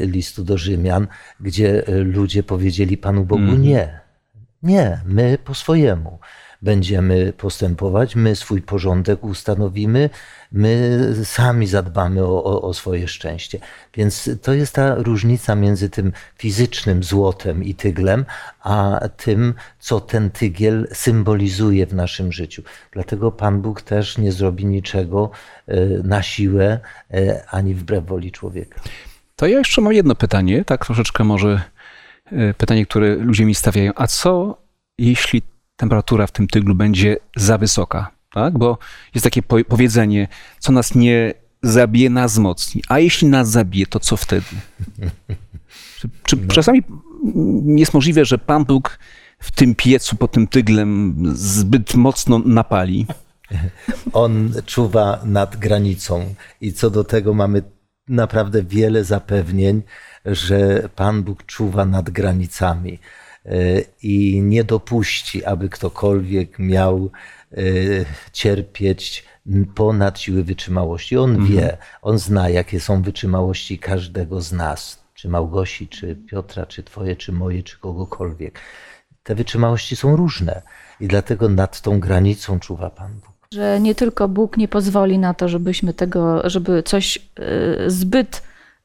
[0.01, 1.07] listu do Rzymian,
[1.41, 4.01] gdzie e, ludzie powiedzieli Panu Bogu nie.
[4.63, 6.19] Nie, my po swojemu
[6.63, 10.11] będziemy postępować, my swój porządek ustanowimy,
[10.53, 13.59] my sami zadbamy o, o, o swoje szczęście.
[13.95, 18.25] Więc to jest ta różnica między tym fizycznym złotem i tyglem,
[18.61, 22.63] a tym, co ten tygiel symbolizuje w naszym życiu.
[22.91, 25.31] Dlatego Pan Bóg też nie zrobi niczego
[25.67, 26.81] e, na siłę,
[27.15, 28.81] e, ani wbrew woli człowieka.
[29.37, 31.63] To ja jeszcze mam jedno pytanie, tak troszeczkę może
[32.27, 33.93] e, pytanie, które ludzie mi stawiają.
[33.95, 34.59] A co
[34.99, 35.43] jeśli
[35.77, 38.11] temperatura w tym tyglu będzie za wysoka?
[38.33, 38.59] Tak?
[38.59, 38.79] Bo
[39.15, 40.29] jest takie po- powiedzenie,
[40.59, 42.83] co nas nie zabije, nas wzmocni.
[42.89, 44.47] A jeśli nas zabije, to co wtedy?
[45.99, 46.83] Czy, czy czasami
[47.35, 48.99] mm, jest możliwe, że Pan Bóg
[49.39, 53.07] w tym piecu pod tym tyglem zbyt mocno napali?
[54.13, 57.63] On czuwa nad granicą i co do tego mamy
[58.09, 59.83] naprawdę wiele zapewnień,
[60.25, 62.99] że Pan Bóg czuwa nad granicami
[63.47, 63.51] e,
[64.03, 67.11] i nie dopuści, aby ktokolwiek miał
[67.53, 67.57] e,
[68.33, 69.25] cierpieć
[69.75, 71.17] ponad siły wytrzymałości.
[71.17, 76.83] On wie, on zna, jakie są wytrzymałości każdego z nas, czy Małgosi, czy Piotra, czy
[76.83, 78.61] Twoje, czy moje, czy kogokolwiek.
[79.23, 80.63] Te wytrzymałości są różne
[81.01, 83.36] i dlatego nad tą granicą czuwa Pan Bóg.
[83.53, 88.43] Że nie tylko Bóg nie pozwoli na to, żebyśmy tego, żeby coś e, zbyt,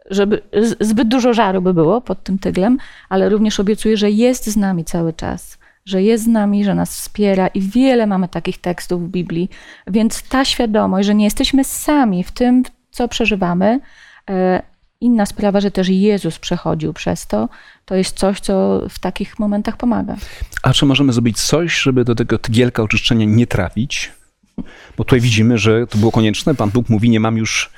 [0.09, 0.41] żeby
[0.79, 2.77] zbyt dużo żaru by było pod tym tyglem,
[3.09, 5.57] ale również obiecuje, że jest z nami cały czas.
[5.85, 9.49] Że jest z nami, że nas wspiera i wiele mamy takich tekstów w Biblii.
[9.87, 13.79] Więc ta świadomość, że nie jesteśmy sami w tym, co przeżywamy,
[14.29, 14.61] e,
[15.01, 17.49] inna sprawa, że też Jezus przechodził przez to,
[17.85, 20.15] to jest coś, co w takich momentach pomaga.
[20.63, 24.11] A czy możemy zrobić coś, żeby do tego tygielka oczyszczenia nie trafić?
[24.97, 26.55] Bo tutaj widzimy, że to było konieczne.
[26.55, 27.69] Pan Bóg mówi, nie mam już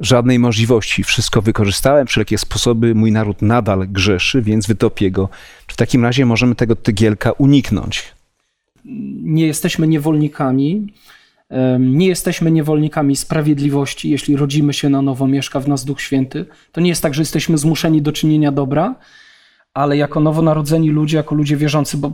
[0.00, 1.04] żadnej możliwości.
[1.04, 5.28] Wszystko wykorzystałem, wszelkie sposoby, mój naród nadal grzeszy, więc wytopię go.
[5.66, 8.04] Czy w takim razie możemy tego tygielka uniknąć?
[9.22, 10.92] Nie jesteśmy niewolnikami.
[11.78, 16.46] Nie jesteśmy niewolnikami sprawiedliwości, jeśli rodzimy się na nowo, mieszka w nas Duch Święty.
[16.72, 18.94] To nie jest tak, że jesteśmy zmuszeni do czynienia dobra,
[19.74, 22.12] ale jako nowonarodzeni ludzie, jako ludzie wierzący, bo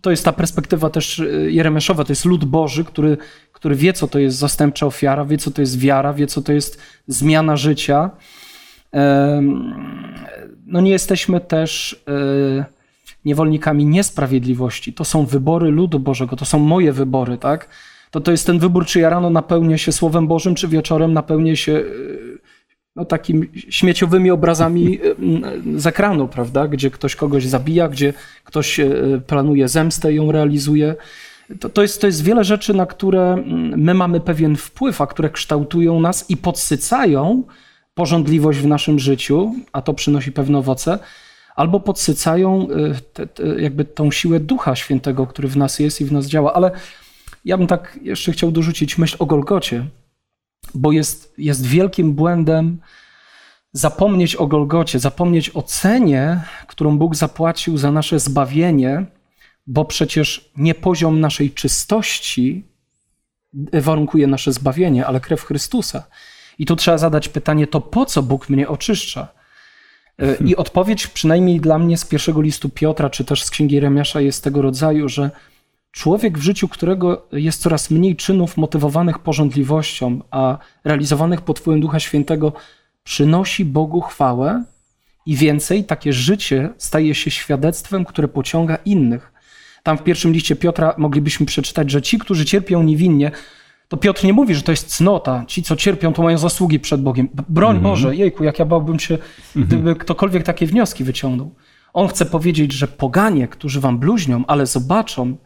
[0.00, 3.16] to jest ta perspektywa też y, Jeremiaszowa, to jest lud Boży, który,
[3.52, 6.52] który wie, co to jest zastępcza ofiara, wie, co to jest wiara, wie, co to
[6.52, 8.10] jest zmiana życia.
[10.66, 12.64] No nie jesteśmy też y,
[13.24, 14.92] niewolnikami niesprawiedliwości.
[14.92, 17.68] To są wybory ludu Bożego, to są moje wybory, tak?
[18.10, 21.56] To, to jest ten wybór, czy ja rano napełnię się Słowem Bożym, czy wieczorem napełnię
[21.56, 22.38] się y,
[22.98, 24.98] no, takimi śmieciowymi obrazami
[25.76, 26.68] y, z ekranu, prawda?
[26.68, 28.12] Gdzie ktoś kogoś zabija, gdzie
[28.44, 30.94] ktoś y, planuje zemstę i ją realizuje.
[31.60, 35.06] To, to, jest, to jest wiele rzeczy, na które mm, my mamy pewien wpływ, a
[35.06, 37.42] które kształtują nas i podsycają
[37.94, 40.98] porządliwość w naszym życiu, a to przynosi pewne owoce,
[41.56, 46.04] albo podsycają y, te, te, jakby tą siłę Ducha Świętego, który w nas jest i
[46.04, 46.54] w nas działa.
[46.54, 46.70] Ale
[47.44, 49.84] ja bym tak jeszcze chciał dorzucić myśl o Golgocie,
[50.74, 52.80] bo jest, jest wielkim błędem
[53.72, 59.06] zapomnieć o Golgocie, zapomnieć o cenie, którą Bóg zapłacił za nasze zbawienie,
[59.66, 62.64] bo przecież nie poziom naszej czystości
[63.72, 66.02] warunkuje nasze zbawienie, ale krew Chrystusa.
[66.58, 69.28] I tu trzeba zadać pytanie, to po co Bóg mnie oczyszcza?
[70.44, 74.44] I odpowiedź, przynajmniej dla mnie z pierwszego listu Piotra, czy też z księgi Jeremiasza, jest
[74.44, 75.30] tego rodzaju, że
[75.90, 82.00] człowiek w życiu, którego jest coraz mniej czynów motywowanych porządliwością, a realizowanych pod wpływem Ducha
[82.00, 82.52] Świętego,
[83.04, 84.64] przynosi Bogu chwałę
[85.26, 89.32] i więcej, takie życie staje się świadectwem, które pociąga innych.
[89.82, 93.30] Tam w pierwszym liście Piotra moglibyśmy przeczytać, że ci, którzy cierpią niewinnie,
[93.88, 95.44] to Piotr nie mówi, że to jest cnota.
[95.46, 97.28] Ci, co cierpią, to mają zasługi przed Bogiem.
[97.48, 99.18] Broń Boże, jejku, jak ja bałbym się,
[99.56, 101.54] gdyby ktokolwiek takie wnioski wyciągnął.
[101.92, 105.36] On chce powiedzieć, że poganie, którzy wam bluźnią, ale zobaczą,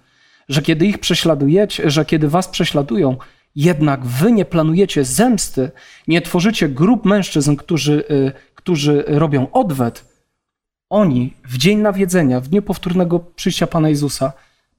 [0.48, 3.16] że kiedy ich prześladujecie, że kiedy was prześladują,
[3.56, 5.70] jednak wy nie planujecie zemsty,
[6.08, 10.12] nie tworzycie grup mężczyzn, którzy, y, którzy robią odwet,
[10.90, 14.32] oni w dzień nawiedzenia, w dniu powtórnego przyjścia Pana Jezusa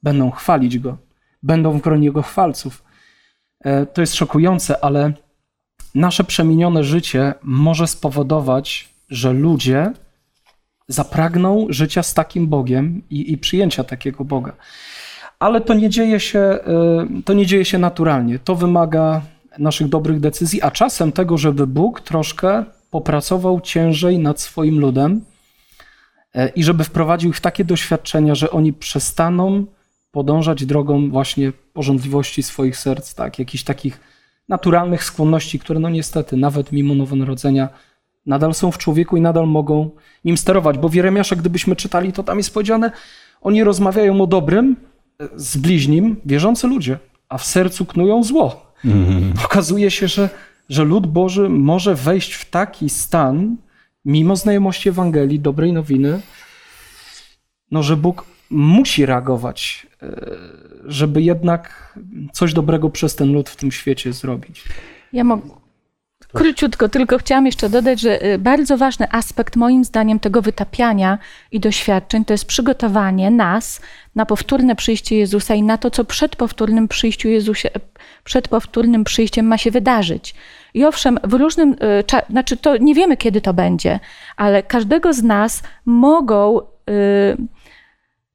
[0.03, 0.97] będą chwalić Go,
[1.43, 2.83] będą w gronie Jego chwalców.
[3.59, 5.13] E, To jest szokujące, ale
[5.95, 9.91] nasze przemienione życie może spowodować, że ludzie
[10.87, 14.53] zapragną życia z takim Bogiem i, i przyjęcia takiego Boga.
[15.43, 16.59] Ale to nie, dzieje się,
[17.19, 18.39] y, to nie dzieje się naturalnie.
[18.39, 19.21] To wymaga
[19.57, 25.21] naszych dobrych decyzji, a czasem tego, żeby Bóg troszkę popracował ciężej nad swoim ludem
[26.33, 29.65] e, i żeby wprowadził ich w takie doświadczenia, że oni przestaną
[30.11, 33.99] podążać drogą właśnie porządliwości swoich serc, tak, jakichś takich
[34.49, 37.69] naturalnych skłonności, które no niestety nawet mimo nowonarodzenia
[38.25, 39.89] nadal są w człowieku i nadal mogą
[40.25, 40.77] nim sterować.
[40.77, 42.91] Bo w Jeremiasza, gdybyśmy czytali, to tam jest powiedziane,
[43.41, 44.75] oni rozmawiają o dobrym
[45.35, 46.99] z bliźnim, wierzący ludzie,
[47.29, 48.73] a w sercu knują zło.
[49.45, 50.29] Okazuje się, że,
[50.69, 53.57] że lud Boży może wejść w taki stan,
[54.05, 56.21] mimo znajomości Ewangelii, dobrej nowiny,
[57.71, 60.31] no, że Bóg musi reagować, e,
[60.85, 61.93] żeby jednak
[62.33, 64.63] coś dobrego przez ten lud w tym świecie zrobić.
[65.13, 65.62] Ja mogę.
[66.33, 71.17] Króciutko, tylko chciałam jeszcze dodać, że y, bardzo ważny aspekt moim zdaniem tego wytapiania
[71.51, 73.81] i doświadczeń to jest przygotowanie nas
[74.15, 77.69] na powtórne przyjście Jezusa i na to, co przed powtórnym przyjściu Jezusie,
[78.23, 80.35] przed powtórnym przyjściem ma się wydarzyć.
[80.73, 83.99] I owszem, w różnym, y, znaczy to nie wiemy, kiedy to będzie,
[84.37, 86.63] ale każdego z nas mogą y,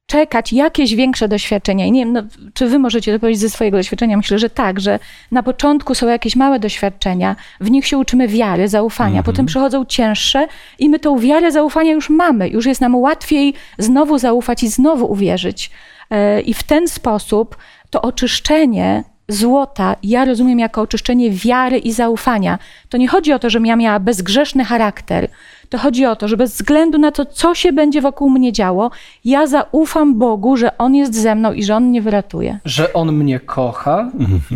[0.09, 1.85] czekać jakieś większe doświadczenia.
[1.85, 4.17] I nie wiem, no, czy wy możecie to powiedzieć ze swojego doświadczenia?
[4.17, 4.99] Myślę, że tak, że
[5.31, 10.47] na początku są jakieś małe doświadczenia, w nich się uczymy wiary, zaufania, potem przychodzą cięższe
[10.79, 12.49] i my tą wiarę, zaufania już mamy.
[12.49, 15.71] Już jest nam łatwiej znowu zaufać i znowu uwierzyć.
[16.09, 17.57] E, I w ten sposób
[17.89, 22.59] to oczyszczenie złota ja rozumiem jako oczyszczenie wiary i zaufania.
[22.89, 25.29] To nie chodzi o to, żebym ja miała bezgrzeszny charakter.
[25.69, 28.91] To chodzi o to, że bez względu na to, co się będzie wokół mnie działo,
[29.25, 32.59] ja zaufam Bogu, że On jest ze mną i że On mnie wyratuje.
[32.65, 34.11] Że On mnie kocha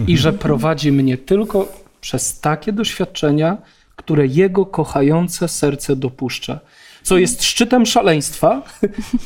[0.07, 1.67] i że prowadzi mnie tylko
[2.01, 3.57] przez takie doświadczenia,
[3.95, 6.59] które Jego kochające serce dopuszcza.
[7.03, 8.61] Co jest szczytem szaleństwa,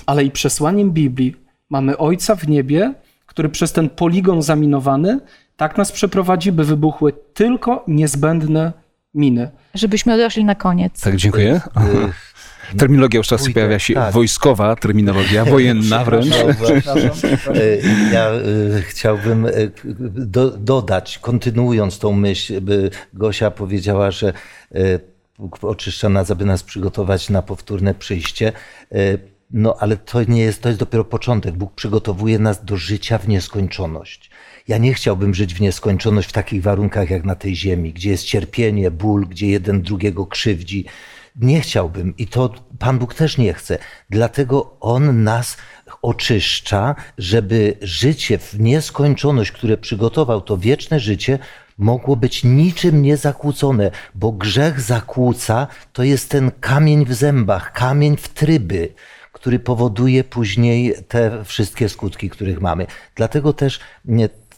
[0.05, 1.35] ale i przesłaniem Biblii.
[1.69, 2.93] Mamy Ojca w niebie,
[3.37, 5.19] który przez ten poligon zaminowany
[5.57, 8.73] tak nas przeprowadzi, by wybuchły tylko niezbędne
[9.13, 9.51] miny.
[9.73, 11.01] Żebyśmy doszli na koniec.
[11.01, 11.61] Tak, dziękuję.
[12.77, 14.13] Terminologia już Pójdę, pojawia się tak.
[14.13, 16.35] wojskowa terminologia, wojenna wręcz.
[16.35, 16.47] E,
[18.13, 19.51] Ja e, chciałbym e,
[20.09, 24.33] do, dodać, kontynuując tą myśl, by Gosia powiedziała, że
[25.39, 28.51] Bóg oczyszcza nas, aby nas przygotować na powtórne przyjście.
[29.51, 31.55] No ale to nie jest, to jest dopiero początek.
[31.55, 34.29] Bóg przygotowuje nas do życia w nieskończoność.
[34.67, 38.23] Ja nie chciałbym żyć w nieskończoność w takich warunkach jak na tej ziemi, gdzie jest
[38.23, 40.85] cierpienie, ból, gdzie jeden drugiego krzywdzi.
[41.35, 43.77] Nie chciałbym i to Pan Bóg też nie chce.
[44.09, 45.57] Dlatego On nas
[46.01, 51.39] oczyszcza, żeby życie w nieskończoność, które przygotował, to wieczne życie,
[51.77, 58.29] mogło być niczym niezakłócone, bo grzech zakłóca, to jest ten kamień w zębach, kamień w
[58.29, 58.93] tryby,
[59.37, 62.87] który powoduje później te wszystkie skutki, których mamy.
[63.15, 63.79] Dlatego też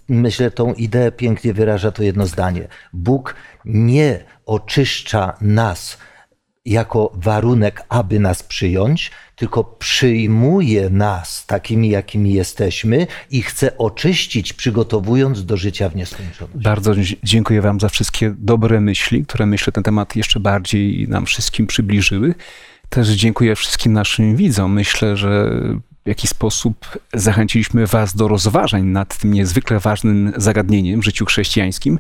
[0.10, 2.68] myślę, tą ideę pięknie wyraża to jedno zdanie.
[2.94, 5.98] Bóg nie oczyszcza nas
[6.66, 15.46] jako warunek, aby nas przyjąć, tylko przyjmuje nas takimi, jakimi jesteśmy i chce oczyścić, przygotowując
[15.46, 16.64] do życia w nieskończoność.
[16.64, 21.68] Bardzo dziękuję Wam za wszystkie dobre myśli, które myślę ten temat jeszcze bardziej nam wszystkim
[21.68, 22.36] przybliżyły.
[22.90, 24.74] Też dziękuję wszystkim naszym widzom.
[24.74, 25.52] Myślę, że
[26.06, 32.00] w jakiś sposób zachęciliśmy Was do rozważań nad tym niezwykle ważnym zagadnieniem w życiu chrześcijańskim.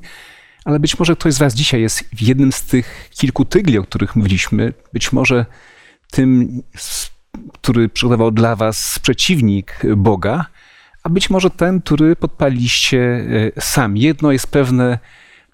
[0.65, 3.83] Ale być może ktoś z Was dzisiaj jest w jednym z tych kilku tygli, o
[3.83, 4.73] których mówiliśmy.
[4.93, 5.45] Być może
[6.11, 6.61] tym,
[7.53, 10.45] który przygotował dla Was przeciwnik Boga,
[11.03, 13.25] a być może ten, który podpaliście
[13.57, 14.01] e, sami.
[14.01, 14.99] Jedno jest pewne,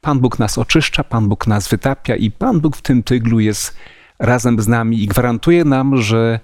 [0.01, 3.77] Pan Bóg nas oczyszcza, Pan Bóg nas wytapia i Pan Bóg w tym tyglu jest
[4.19, 6.39] razem z nami i gwarantuje nam, że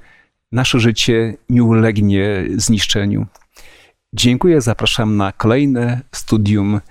[0.52, 3.26] nasze życie nie ulegnie zniszczeniu.
[4.14, 6.82] Dziękuję, zapraszam na kolejne studium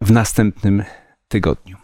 [0.00, 0.84] w następnym
[1.28, 1.76] tygodniu.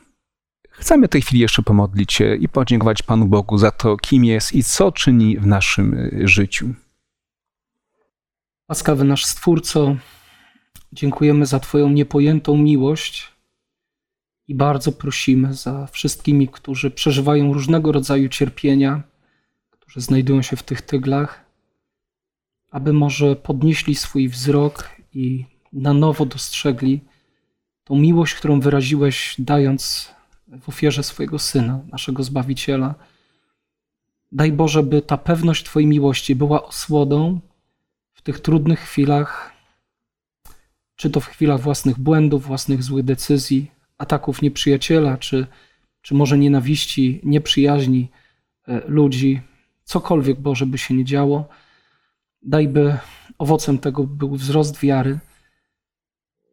[0.71, 4.53] Chcemy w tej chwili jeszcze pomodlić się i podziękować Panu Bogu za to, kim jest
[4.53, 6.75] i co czyni w naszym y, życiu.
[8.69, 9.97] Łaskawy nasz Stwórco,
[10.93, 13.34] dziękujemy za Twoją niepojętą miłość
[14.49, 19.03] i bardzo prosimy za wszystkimi, którzy przeżywają różnego rodzaju cierpienia,
[19.71, 21.45] którzy znajdują się w tych tyglach,
[22.71, 27.01] aby może podnieśli swój wzrok i na nowo dostrzegli
[27.85, 30.11] tą miłość, którą wyraziłeś, dając
[30.61, 32.95] w ofierze swojego Syna, naszego Zbawiciela.
[34.33, 37.41] Daj Boże, by ta pewność Twojej miłości była osłodą
[38.13, 39.53] w tych trudnych chwilach,
[40.97, 45.47] czy to w chwilach własnych błędów, własnych złych decyzji, ataków nieprzyjaciela, czy,
[46.03, 48.11] czy może nienawiści, nieprzyjaźni
[48.69, 49.41] e, ludzi,
[49.85, 51.49] cokolwiek Boże by się nie działo,
[52.43, 52.99] daj by
[53.39, 55.19] owocem tego był wzrost wiary.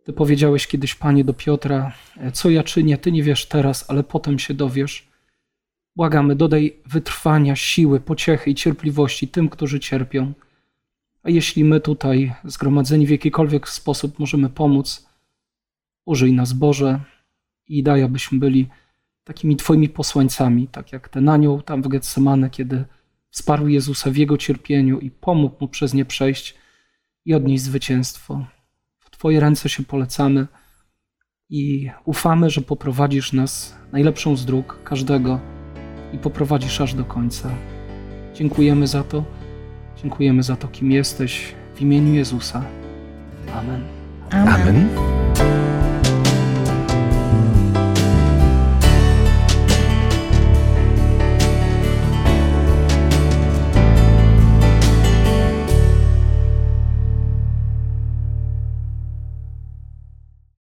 [0.03, 4.03] Ty powiedziałeś kiedyś, Panie, do Piotra, e, co ja czynię, Ty nie wiesz teraz, ale
[4.03, 5.11] potem się dowiesz.
[5.95, 10.33] Błagamy, dodaj wytrwania, siły, pociechy i cierpliwości tym, którzy cierpią.
[11.23, 15.09] A jeśli my tutaj, zgromadzeni w jakikolwiek sposób, możemy pomóc,
[16.05, 16.99] użyj nas Boże
[17.77, 18.67] i daj, abyśmy byli
[19.23, 22.85] takimi Twoimi posłańcami, tak jak ten anioł tam w Getsemane, kiedy
[23.29, 26.55] wsparł Jezusa w Jego cierpieniu i pomógł Mu przez nie przejść
[27.25, 28.45] i odnieść zwycięstwo.
[28.99, 30.47] W Twoje ręce się polecamy
[31.49, 35.39] i ufamy, że poprowadzisz nas najlepszą z dróg każdego
[36.13, 37.49] i poprowadzisz aż do końca.
[38.33, 39.23] Dziękujemy za to.
[40.01, 41.55] Dziękujemy za to, kim jesteś.
[41.75, 42.65] W imieniu Jezusa.
[43.53, 43.83] Amen.
[44.31, 44.47] Amen.
[44.47, 45.20] Amen.